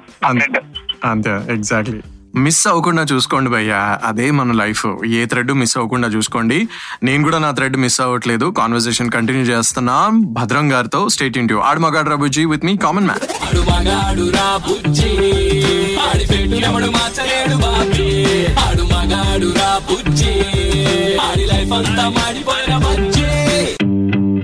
అంతే 1.04 1.30
ఎగ్జాక్ట్లీ 1.30 2.00
మిస్ 2.34 2.66
అవ్వకుండా 2.66 3.02
చూసుకోండి 3.02 3.50
భయ్య. 3.50 3.98
అదే 4.04 4.30
మన 4.30 4.52
లైఫ్ 4.52 4.86
ఏ 5.06 5.26
థ్రెడ్ 5.26 5.52
మిస్ 5.52 5.76
అవ్వకుండా 5.76 6.08
చూసుకోండి. 6.08 6.68
నేను 7.02 7.24
కూడా 7.24 7.38
నా 7.38 7.50
థ్రెడ్ 7.50 7.76
మిస్ 7.76 8.00
అవ్వట్లేదు. 8.00 8.46
కాన్వర్సేషన్ 8.58 9.10
కంటిన్యూ 9.10 9.44
చేస్తున్నా. 9.44 10.10
భద్రం 10.24 10.72
గారితో 10.72 11.08
stay 11.08 11.38
tuned to 11.38 11.58
Aadu 11.58 11.80
Magaadu 11.80 12.10
Ra Bujji 12.10 12.44
with 12.44 12.64
me 12.64 12.76
common 12.76 13.06
man 13.06 13.20
Audi 21.20 21.44
life 21.46 21.72
అంతా 21.72 22.08
మాడిపోయిన 22.08 22.76
బజ్జి. 22.76 23.21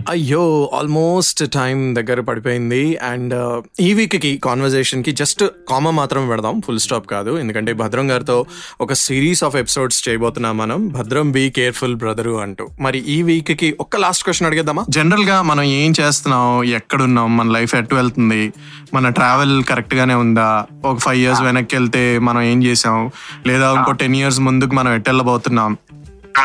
అయ్యో 0.08 0.70
ఆల్మోస్ట్ 0.74 1.52
టైం 1.52 1.94
దగ్గర 1.94 2.20
పడిపోయింది. 2.20 2.96
అండ్ 2.96 3.62
ఈ 3.80 3.94
వీక్కి 3.94 4.40
కాన్వర్జేషన్కి 4.44 5.12
జస్ట్ 5.12 5.44
కామా 5.68 5.90
మాత్రం 5.90 6.28
పెడదాం 6.28 6.62
ఫుల్ 6.66 6.78
స్టాప్ 6.78 7.10
కాదు. 7.10 7.38
ఎందుకంటే 7.38 7.72
భద్రం 7.72 8.10
గారితో 8.10 8.46
ఒక 8.80 8.92
సిరీస్ 8.92 9.44
ఆఫ్ 9.44 9.56
ఎపిసోడ్స్ 9.56 10.08
చేయబోతున్నాం 10.08 10.56
మనం. 10.56 10.88
భద్రం 10.88 11.30
బీ 11.30 11.50
కేర్ఫుల్ 11.50 11.96
బ్రదరు 11.96 12.40
అంటూ. 12.40 12.68
మరి 12.80 12.98
ఈ 12.98 13.22
వీక్కి 13.22 13.76
ఒక్క 13.80 13.96
లాస్ట్ 13.96 14.24
క్వశ్చన్ 14.24 14.46
అడిగేద్దామా? 14.46 14.84
జనరల్గా 14.90 15.42
మనం 15.42 15.62
ఏం 15.62 15.92
చేస్తున్నాం? 16.00 16.64
ఎక్కడున్నాం? 16.64 17.36
మన 17.36 17.48
లైఫ్ 17.48 17.74
ఎటు 17.74 17.94
వెళ్తుంది? 17.94 18.52
మన 18.94 19.08
ట్రావెల్ 19.08 19.64
కరెక్ట్గానే 19.64 20.14
ఉందా? 20.14 20.66
ఒక 20.84 20.98
ఫైవ్ 20.98 21.18
ఇయర్స్ 21.18 21.42
వెనక్కి 21.42 21.76
వెళ్తే 21.76 22.18
మనం 22.18 22.42
ఏం 22.42 22.64
చేసాం? 22.64 23.10
లేదా 23.46 23.74
ఇంకో 23.74 23.92
టెన్ 23.92 24.16
ఇయర్స్ 24.16 24.40
ముందుకు 24.40 24.74
మనం 24.74 24.94
ఎటు 24.94 25.10
వెళ్ళబోతున్నాం? 25.10 25.76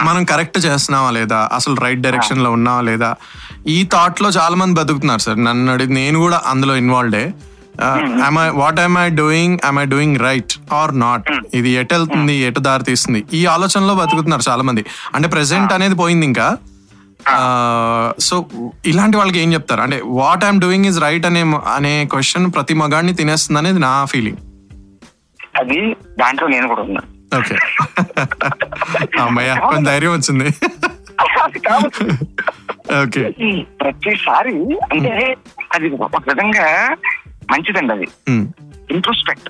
మనం 0.08 0.22
కరెక్ట్ 0.32 0.58
చేస్తున్నావా 0.65 1.10
లేదా? 1.17 1.39
అసలు 1.58 1.76
రైట్ 1.86 2.02
డైరెక్షన్లో 2.06 2.50
ఉన్నావా 2.58 2.82
లేదా? 2.89 3.10
ఈ 3.76 3.78
థాట్లో 3.93 4.30
చాలా 4.38 4.56
మంది 4.62 4.76
బతుకుతున్నారు 4.80 5.24
సార్. 5.26 5.39
నన్ను 5.48 5.72
అడిగి 5.76 5.93
నేను 6.02 6.17
కూడా 6.26 6.38
అందులో 6.52 6.76
ఇన్వాల్వ్డే. 6.84 7.26
What 8.62 8.80
I'm 8.86 8.98
I 9.04 9.08
doing 9.22 9.56
I'm 9.69 9.80
I 9.84 9.86
doing 9.93 10.17
right 10.28 10.54
or 10.80 10.93
not 11.06 11.30
ఇది 11.60 11.69
ఎటు 11.82 11.93
వెళ్తుంది 11.96 12.36
ఎటు 12.48 12.62
దారి 12.67 12.84
తీస్తుంది? 12.89 13.22
ఈ 13.39 13.41
ఆలోచనలో 13.56 13.96
బతుకుతున్నారు 14.02 14.46
చాలా 14.50 14.63
మంది 14.69 14.84
అంటే 15.15 15.30
ప్రెసెంట్ 15.36 15.74
అనేది 15.78 15.98
పోయింది 16.04 16.28
ఇంకా. 16.32 16.48
సో 18.28 18.36
ఇలాంటి 18.91 19.15
వాళ్ళకి 19.19 19.39
ఏం 19.43 19.50
చెప్తారు? 19.56 19.82
అంటే 19.86 19.98
what 20.22 20.43
I'm 20.48 20.62
doing 20.65 20.88
is 20.91 21.00
right 21.08 21.26
అనే 21.30 21.43
అనే 21.76 21.93
క్వశ్చన్ 22.13 22.48
ప్రతి 22.58 22.76
మగాడిని 22.82 23.13
తినేస్తుంది 23.22 23.60
అనేది 23.63 23.82
నా 23.88 23.93
ఫీలింగ్ 24.13 24.41
అది 25.62 25.80
దాంట్లో 26.22 26.46
నేను 26.54 26.67
కూడా 26.72 26.84
ఉన్నా. 26.89 27.02
ఓకే 27.38 27.58
అమ్మయ్య 29.22 29.56
కొంచెం 29.65 29.84
ధైర్యం 29.84 30.12
వచ్చింది. 30.12 30.46
ఓకే 33.02 33.30
ప్రతిసారి 33.82 34.80
అంటే 34.91 35.36
అది 35.74 35.89
ఒక 35.89 36.15
విధంగా 36.17 36.96
మంచిదండి 37.52 37.93
అది. 37.93 38.08
ఇంట్రోస్పెక్ట్ 38.93 39.50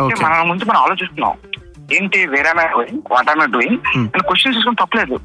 ఓకే 0.00 0.24
మన 0.24 0.42
ముందు 0.42 0.64
మనం 0.64 0.80
ఆలోచిస్తున్నాం. 0.80 1.32
ఏంటి 1.92 2.26
వేరే 2.26 2.52
వాట్ 3.12 3.30
ఆర్ 3.30 3.50
డూయింగ్ 3.50 3.76
Hmm. 3.76 3.98
అని 3.98 4.22
క్వశ్చన్ 4.22 4.54
చేసుకుని 4.56 4.76
తప్పలేదు. 4.76 5.20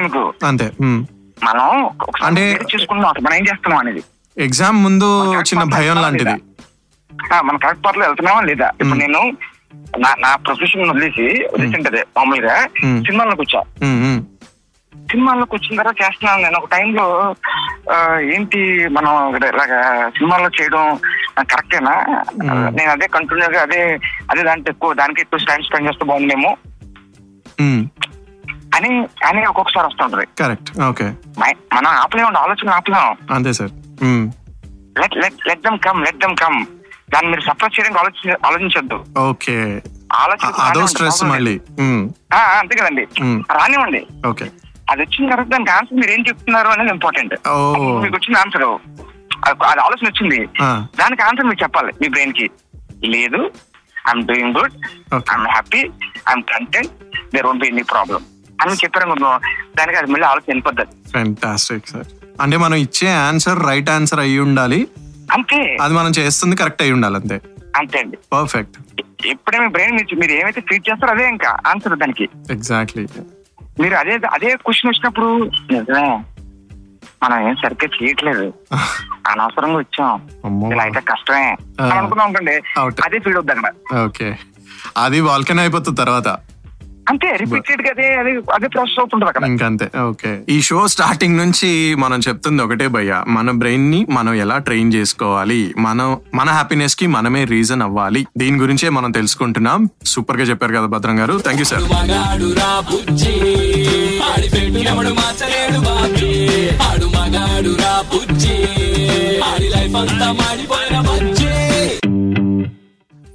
మీకు 0.00 0.34
అంతే. 0.44 0.72
మనం 1.44 1.90
అంటే- 2.24 2.54
చేసుకుంటున్నాం 2.54 3.14
మనం 3.22 3.34
ఏం 3.34 3.42
చేస్తున్నాం 3.42 3.78
అనేది. 3.78 4.02
ఎగ్జామ్ 4.38 4.84
ముందు 4.84 5.34
చిన్న 5.40 5.62
భయం 5.62 6.02
లాంటిది. 6.02 6.32
మన 7.42 7.56
కరెక్ట్ 7.56 7.84
పార్ట్లో 7.84 8.06
వెళ్తున్నామా 8.06 8.40
లేదా? 8.40 8.66
ఇప్పుడు 8.68 8.88
Hmm. 8.88 8.98
నేను 8.98 9.32
నా 9.98 10.14
నా 10.18 10.36
ప్రొఫెషన్ 10.36 10.90
వదిలేసి 10.90 11.44
వదిలేసింటదే 11.54 12.04
మామూలుగా 12.16 12.66
Hmm. 12.84 13.04
సినిమాలోకి 13.04 13.40
వచ్చా. 13.40 13.62
సినిమాల్లోకి 15.10 15.54
వచ్చిన 15.54 15.82
తర్వాత 15.82 15.94
చేస్తున్నాను 16.02 16.42
నేను. 16.42 16.58
ఒక 16.58 16.68
టైంలో 16.72 17.34
ఏంటి 18.20 18.88
మనం 18.88 19.36
ఇలాగా 19.36 20.08
సినిమాల్లో 20.10 20.50
చేయడం 20.60 20.98
కరెక్టేనా. 21.38 22.24
నేను 22.70 22.90
అదే 22.90 23.06
కంటిన్యూగా 23.06 23.62
అదే 23.62 23.98
అదే 24.30 24.42
దాంట్లో 24.42 24.70
ఎక్కువ 24.70 24.94
దానికి 24.94 25.20
ఎక్కువ 25.20 25.38
టైం 25.48 25.62
స్పెండ్ 25.62 25.88
చేస్తే 25.88 26.04
బాగుండేమో. 26.04 26.56
అని 28.76 28.88
అని 29.26 29.46
ఒక్కొక్కసారి 29.46 29.86
వస్తుంటది 29.86 30.26
కరెక్ట్ 30.38 30.80
ఓకే 30.80 31.04
మనం 31.74 31.86
ఆపలేము 31.86 32.38
ఆలోచన 32.38 32.70
ఆపలేం. 32.70 33.34
అంతే 33.34 33.52
sir. 33.52 33.70
Let 35.00 35.16
let 35.16 35.48
let 35.48 35.60
them 35.60 35.78
come 35.78 36.04
let 36.04 36.16
them 36.16 36.36
come 36.36 36.66
దాన్ని 37.12 37.28
మీరు 37.30 37.44
సపోర్ట్ 37.48 37.74
చేయడానికి 37.76 38.00
ఆలోచించ 38.00 38.34
ఆలోచించద్దు. 38.48 38.98
ఓకే. 39.28 39.56
అదో 40.66 40.86
స్ట్రెస్ 40.92 41.22
మళ్ళీ. 41.32 41.54
అంతే 42.58 42.74
కదండి. 42.80 43.04
రానివ్వండి. 43.58 44.02
ఓకే. 44.28 44.46
అది 44.90 45.00
వచ్చిన 45.02 45.28
తర్వాత 45.30 45.48
దానికి 45.48 45.70
ఆన్సర్ 45.70 45.98
మీరు 46.00 46.10
ఏం 46.10 46.22
చెప్తున్నారు 46.28 46.68
అనేది 46.68 46.90
ఇంపార్టెంట్ 46.90 47.34
మీకు 48.04 48.16
వచ్చిన 48.16 48.40
ఆన్సర్ 48.42 48.64
అది 49.70 49.80
ఆలోచన 49.86 50.06
వచ్చింది. 50.06 50.40
దానికి 51.00 51.22
ఆన్సర్ 51.22 51.46
మీరు 51.46 51.62
చెప్పాలి 51.62 51.92
మీ 52.02 52.08
బ్రెయిన్కి 52.08 52.46
లేదు 53.14 53.40
I'm 54.08 54.24
doing 54.26 54.54
good. 54.58 54.74
I'm 55.32 55.46
happy 55.48 55.82
I'm 56.30 56.44
content 56.52 56.92
there 57.34 57.46
won't 57.46 57.62
be 57.62 57.68
any 57.68 57.84
problem 57.92 58.22
అని 58.62 58.80
చెప్పారనుకుంటున్నాం 58.84 59.40
దానికి 59.78 59.98
అది 59.98 60.10
మళ్ళీ 60.12 60.26
ఆలోచన 60.26 60.48
వెళ్ళిపోద్ది. 60.48 60.86
ఫెంటాస్టిక్ 61.12 61.86
సార్ 61.86 62.08
అంటే 62.42 62.56
మనం 62.56 62.78
ఇచ్చే 62.86 63.08
ఆన్సర్ 63.28 63.60
రైట్ 63.66 63.90
ఆన్సర్ 63.90 64.20
అయ్యి 64.20 64.38
ఉండాలి. 64.38 64.80
అంతే. 65.30 65.58
అది 65.80 65.94
మనం 65.94 66.12
చేస్తుంది 66.18 66.56
కరెక్ట్ 66.56 66.82
అయి 66.82 66.92
ఉండాలి 66.92 67.16
అంతే. 67.16 67.36
అంతే 67.76 67.98
అండి. 67.98 68.16
పర్ఫెక్ట్ 68.32 68.76
ఎప్పుడే 69.26 69.58
మీ 69.58 69.66
బ్రెయిన్ 69.66 69.96
మీరు 69.96 70.18
మీరు 70.20 70.32
ఏమైతే 70.32 70.60
ఫీడ్ 70.60 70.88
చేస్తారో 70.88 71.12
అదే 71.12 71.28
ఇంకా 71.28 71.50
ఆన్సర్ 71.66 71.98
దానికి. 71.98 72.26
ఎగ్జాక్ట్లీ 72.50 73.04
మీరు 73.80 73.94
అదే 73.94 74.14
అదే 74.30 74.56
క్వశ్చన్ 74.56 74.90
వచ్చినప్పుడు 74.90 75.28
నిజమే. 75.72 76.06
మనం 77.22 77.48
ఏం 77.48 77.54
సరిగ్గా 77.54 77.88
చేయట్లేదు. 77.96 78.44
అనవసరంగా 79.30 79.78
వచ్చాం. 79.78 80.20
ఇలా 80.72 80.82
అయితే 80.82 81.00
కష్టమే. 81.00 81.48
అనుకున్నాం 81.96 82.26
అనుకోండి. 82.26 82.54
అదే 83.06 83.18
ఫీడ్ 83.18 83.36
అవుద్ది 83.36 83.52
అక్కడ. 83.52 83.70
ఓకే 84.04 84.28
అది 84.96 85.20
వాల్కన్ 85.20 85.58
అయిపోతుంది 85.58 85.96
తర్వాత. 85.96 86.28
అంతే 87.10 87.36
రిపీటెడ్గా 87.36 87.90
అదే 87.90 88.06
అదే 88.14 88.32
అదే 88.54 88.68
ప్రాసెస్ 88.68 88.98
అవుతుంటది 88.98 89.28
అక్కడ. 89.28 89.44
ఇంకంతే 89.44 89.86
ఓకే. 90.10 90.32
ఈ 90.48 90.62
షో 90.62 90.88
స్టార్టింగ్ 90.88 91.36
నుంచి 91.36 91.70
మనం 91.94 92.20
చెప్తుంది 92.28 92.62
ఒకటే 92.62 92.86
భయ్య 92.86 93.24
మన 93.28 93.50
బ్రెయిన్ని 93.50 94.06
మనం 94.10 94.34
ఎలా 94.34 94.58
ట్రైన్ 94.58 94.94
చేసుకోవాలి? 94.94 95.74
మనం 95.78 96.08
మన 96.34 96.50
హ్యాపీనెస్కి 96.50 97.06
మనమే 97.06 97.44
రీజన్ 97.44 97.82
అవ్వాలి. 97.82 98.26
దీని 98.36 98.58
గురించే 98.58 98.88
మనం 98.88 99.10
తెలుసుకుంటున్నాం. 99.10 99.80
సూపర్గా 100.04 100.44
చెప్పారు 100.44 100.72
కదా 100.72 100.86
భద్రం 100.86 101.18
గారు. 101.18 101.36
థ్యాంక్ 101.38 101.60
యూ 101.60 101.64
సార్ 101.64 101.84
ఆడి 109.48 109.68
లైఫ్ 109.68 109.96
అంతా 109.96 110.32
మాడిపోయిన 110.32 110.96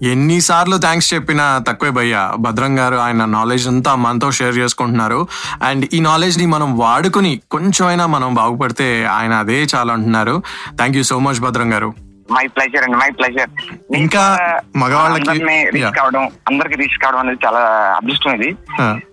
ఎన్నిసార్లు 0.06 0.78
థ్యాంక్స్ 0.78 1.13
చెప్పినా 1.13 1.63
తక్కువే 1.68 1.91
భయ్య. 1.91 2.32
భద్రం 2.39 2.80
గారు 2.80 2.96
ఆయన 2.96 3.26
నాలెడ్జ్ 3.26 3.68
అంతా 3.68 3.96
మనతో 3.96 4.32
షేర్ 4.32 4.58
చేసుకుంటున్నారు. 4.58 5.28
అండ్ 5.63 5.89
ఈ 5.94 6.00
నాలెడ్జ్ని 6.00 6.46
మనం 6.46 6.78
వాడుకుని 6.78 7.41
కొంచెమైనా 7.52 8.06
మనం 8.06 8.34
బాగుపడితే 8.34 9.06
ఆయన 9.06 9.34
అదే 9.34 9.68
చాలా 9.76 9.94
అంటున్నారు 9.94 10.44
thank 10.76 10.98
you 10.98 11.04
so 11.04 11.20
much 11.20 11.39
Bhadram 11.39 11.74
గారు. 11.74 11.94
మై 12.32 12.48
ప్లెజర్ 12.48 12.84
అండి 12.84 12.98
మై 12.98 13.10
ప్లెజర్ 13.10 13.50
ఇంకా 13.96 14.40
మగవాళ్ళకి- 14.76 15.70
రీచ్. 15.74 15.92
కావడం 15.92 16.24
అందరికి 16.24 16.76
రీచ్ 16.76 17.04
కావడం 17.04 17.20
అనేది 17.20 17.46
చాలా 17.46 17.60
అదృష్టం 18.04 18.32
ఇది. 18.32 18.56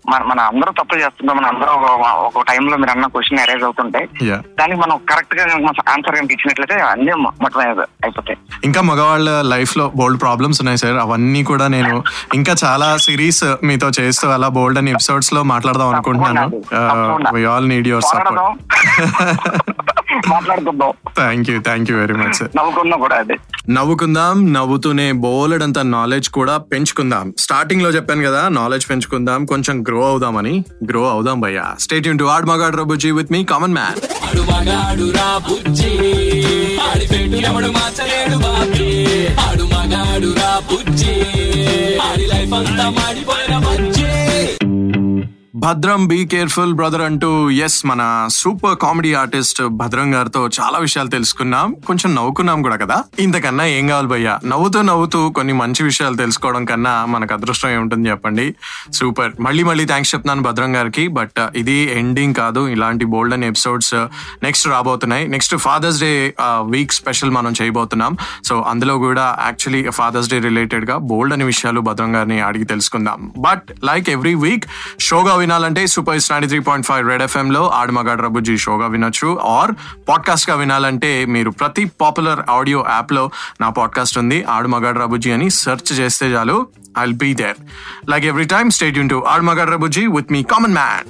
మన 0.09 0.23
మన 0.23 0.41
అందరూ 0.41 0.73
తప్పులు 0.73 1.01
చేస్తుంటాం 1.01 1.37
మన 1.37 1.47
అందరూ 1.47 1.71
ఒక- 2.27 2.43
టైంలో 2.49 2.77
మీరు 2.77 2.91
అన్న 2.91 3.07
క్వశ్చన్ 3.07 3.39
అరేజ్ 3.39 3.65
అవుతుంటాయి 3.65 4.09
Yeah. 4.25 4.37
దానికి 4.61 4.81
మనం 4.81 4.97
కరెక్ట్గా 4.97 5.45
ఆన్సర్ 5.89 6.17
కనుక 6.17 6.33
ఇచ్చినట్లయితే 6.33 6.75
అన్ని 6.75 7.15
మొత్తం 7.15 7.61
అయిపోతాయి. 7.81 8.39
ఇంకా 8.65 8.83
మగవాళ్ళ 8.83 9.41
లైఫ్లో 9.41 9.93
బోల్డ్ 9.97 10.21
ప్రాబ్లమ్స్ 10.21 10.61
ఉన్నాయి 10.61 10.79
సార్. 10.79 10.97
అవన్నీ 10.97 11.45
కూడా 11.45 11.69
నేను 11.69 12.03
ఇంకా 12.35 12.55
చాలా 12.65 12.97
సిరీస్ 12.97 13.45
మీతో 13.65 13.91
చేస్తూ 14.01 14.29
అలా 14.29 14.49
బోల్డ్ 14.49 14.79
అని 14.79 14.91
ఎపిసోడ్స్లో 14.91 15.43
మాట్లాడదాం 15.43 15.89
అనుకుంటున్నాను. 15.89 17.47
All 17.47 17.69
need 17.69 17.89
your. 17.89 18.03
సపోర్ట్ 18.03 19.92
మాట్లాడుకుందాం. 20.29 20.93
Thank 21.15 21.51
you 21.51 21.57
thank 21.61 21.91
you 21.91 21.97
very 21.99 22.15
much 22.15 22.41
నవ్వుకుందాం 22.57 23.01
కూడా 23.01 23.17
అదే. 23.17 23.37
నవ్వుకుందాం 23.71 24.53
నవ్వుతూనే 24.53 25.13
బోలెడంత 25.25 25.79
నాలెడ్జ్ 25.95 26.29
కూడా 26.31 26.59
పెంచుకుందాం. 26.73 27.27
స్టార్టింగ్లో 27.39 27.91
చెప్పాను 27.91 28.23
కదా 28.23 28.49
నాలెడ్జ్ 28.49 28.89
పెంచుకుందాం 28.91 29.47
కొంచెం 29.47 29.83
గ్రో 29.89 30.07
అవుదామని. 30.07 30.55
గ్రో 30.91 31.09
అవుదాం 31.09 31.41
భయ్యా. 31.41 31.67
Stay 31.79 32.07
Yoon 32.07 32.19
to 32.19 32.29
Aadu 32.35 32.47
Magaadu 32.47 32.79
Ra Bujji 32.81 33.11
with 33.11 33.33
me 33.33 33.45
common 33.45 33.75
man 33.75 33.99
Aadu 34.27 34.43
Magaadu 34.51 35.07
Ra 35.19 35.29
బుజ్జి 35.49 35.93
ఆడి 36.89 37.07
పెట్టు 37.07 37.39
ఎవడు 37.49 37.71
మార్చలేడు 37.73 38.39
బాబీ 38.39 38.89
ఆడు 39.47 39.65
మగాడు 39.75 40.31
రా 40.41 40.53
బుజ్జి 40.71 41.15
ఆడి 42.09 42.27
లైఫ్ 42.27 42.55
అంతా 42.55 42.91
మాడిపోయిన 42.91 43.57
బజ్జి 43.59 44.02
భద్రం 45.63 46.07
బీ 46.07 46.27
కేర్ఫుల్ 46.27 46.75
బ్రదర్ 46.75 47.01
అంటూ 47.01 47.51
ఎస్ 47.51 47.87
మన 47.87 48.29
సూపర్ 48.31 48.77
కామెడీ 48.77 49.15
ఆర్టిస్ట్ 49.15 49.63
భద్రం 49.63 50.15
గారితో 50.15 50.49
చాలా 50.61 50.79
విషయాలు 50.79 51.09
తెలుసుకున్నాం. 51.09 51.77
కొంచెం 51.87 52.15
నవ్వుకున్నాం 52.15 52.63
కూడా 52.63 52.77
కదా? 52.77 53.05
ఇంతకన్నా 53.19 53.67
ఏం 53.67 53.89
కావాలి 53.89 54.09
భయ్యా? 54.09 54.39
నవ్వుతూ 54.45 54.83
నవ్వుతూ 54.83 55.31
కొన్ని 55.31 55.53
మంచి 55.53 55.83
విషయాలు 55.85 56.17
తెలుసుకోవడం 56.17 56.65
కన్నా 56.65 57.07
మనకు 57.07 57.35
అదృష్టం 57.35 57.71
ఏముంటుంది 57.71 58.09
చెప్పండి. 58.09 58.55
సూపర్ 58.93 59.33
మళ్ళీ 59.41 59.63
మళ్ళీ 59.63 59.85
థ్యాంక్స్ 59.85 60.15
చెప్తున్నాను 60.15 60.43
భద్రం 60.43 60.77
గారికి. 60.77 61.09
బట్ 61.09 61.31
uh, 61.41 61.57
ఇది 61.57 61.99
ఎండింగ్ 61.99 62.35
కాదు. 62.35 62.69
ఇలాంటి 62.69 63.05
బోల్డ్ 63.05 63.35
అని 63.35 63.47
ఎపిసోడ్స్ 63.47 63.95
నెక్స్ట్ 64.43 64.69
రాబోతున్నాయి. 64.69 65.29
Next 65.29 65.57
Father's 65.57 66.01
Day 66.01 66.35
week 66.65 66.93
special 66.93 67.31
మనం 67.31 67.55
చేయబోతున్నాం. 67.63 68.17
సో 68.45 68.61
అందులో 68.61 68.99
కూడా 68.99 69.37
యాక్చువల్లీ 69.45 69.91
ఫాదర్స్ 69.91 70.31
డే 70.31 70.39
రిలేటెడ్గా 70.39 70.97
బోల్డ్ 70.97 71.35
అనే 71.35 71.45
విషయాలు 71.45 71.81
భద్రం 71.81 72.17
గారిని 72.17 72.41
అడిగి 72.41 72.65
తెలుసుకుందాం. 72.65 73.33
బట్ 73.39 73.63
లైక్ 73.85 74.11
ఎవ్రీ 74.11 74.35
వీక్ 74.35 74.65
షోగా 75.01 75.35
వినాలంటే 75.53 75.87
super 75.87 76.17
is 76.17 76.31
ninety 76.33 76.49
three 76.49 76.59
point 76.59 76.87
five 76.87 77.09
red 77.09 77.23
FM 77.23 77.53
లో 77.53 77.69
ఆడమగాడ్ 77.69 78.23
రబుజీ 78.23 78.57
షోగా 78.57 78.87
వినొచ్చు. 78.87 79.39
ఆర్ 79.45 79.73
పాడ్కాస్ట్గా 80.09 80.57
వినాలంటే 80.57 81.25
మీరు 81.25 81.51
ప్రతి 81.51 81.85
పాపులర్ 82.01 82.41
ఆడియో 82.51 82.87
యాప్లో 82.91 83.31
నా 83.61 83.69
పాడ్కాస్ట్ 83.69 84.19
ఉంది 84.19 84.45
ఆడమగాడ్ 84.45 84.99
రబుజీ 84.99 85.31
అని 85.31 85.51
సెర్చ్ 85.51 85.93
చేస్తే 85.93 86.27
చాలు 86.27 86.67
I 86.99 87.07
be 87.07 87.35
there 87.35 87.57
like 88.11 88.27
every 88.27 88.45
time 88.45 88.71
stay 88.71 88.97
Yoon 88.97 89.11
to 89.11 89.25
Aadu Magaadu 89.29 89.71
Ra Bujji 89.71 90.07
with 90.07 90.33
me 90.33 90.43
common 90.43 90.73
man 90.73 91.07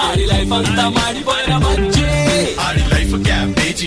ఆడు 0.00 0.20
లైఫ్ 0.20 0.52
అంతా 0.52 0.88
మాడిపోయిన 0.88 1.56
బజ్జి. 1.56 2.06
ఆడి 2.60 2.84
లైఫ్ 2.94 3.14
క్యాబేజీ 3.24 3.86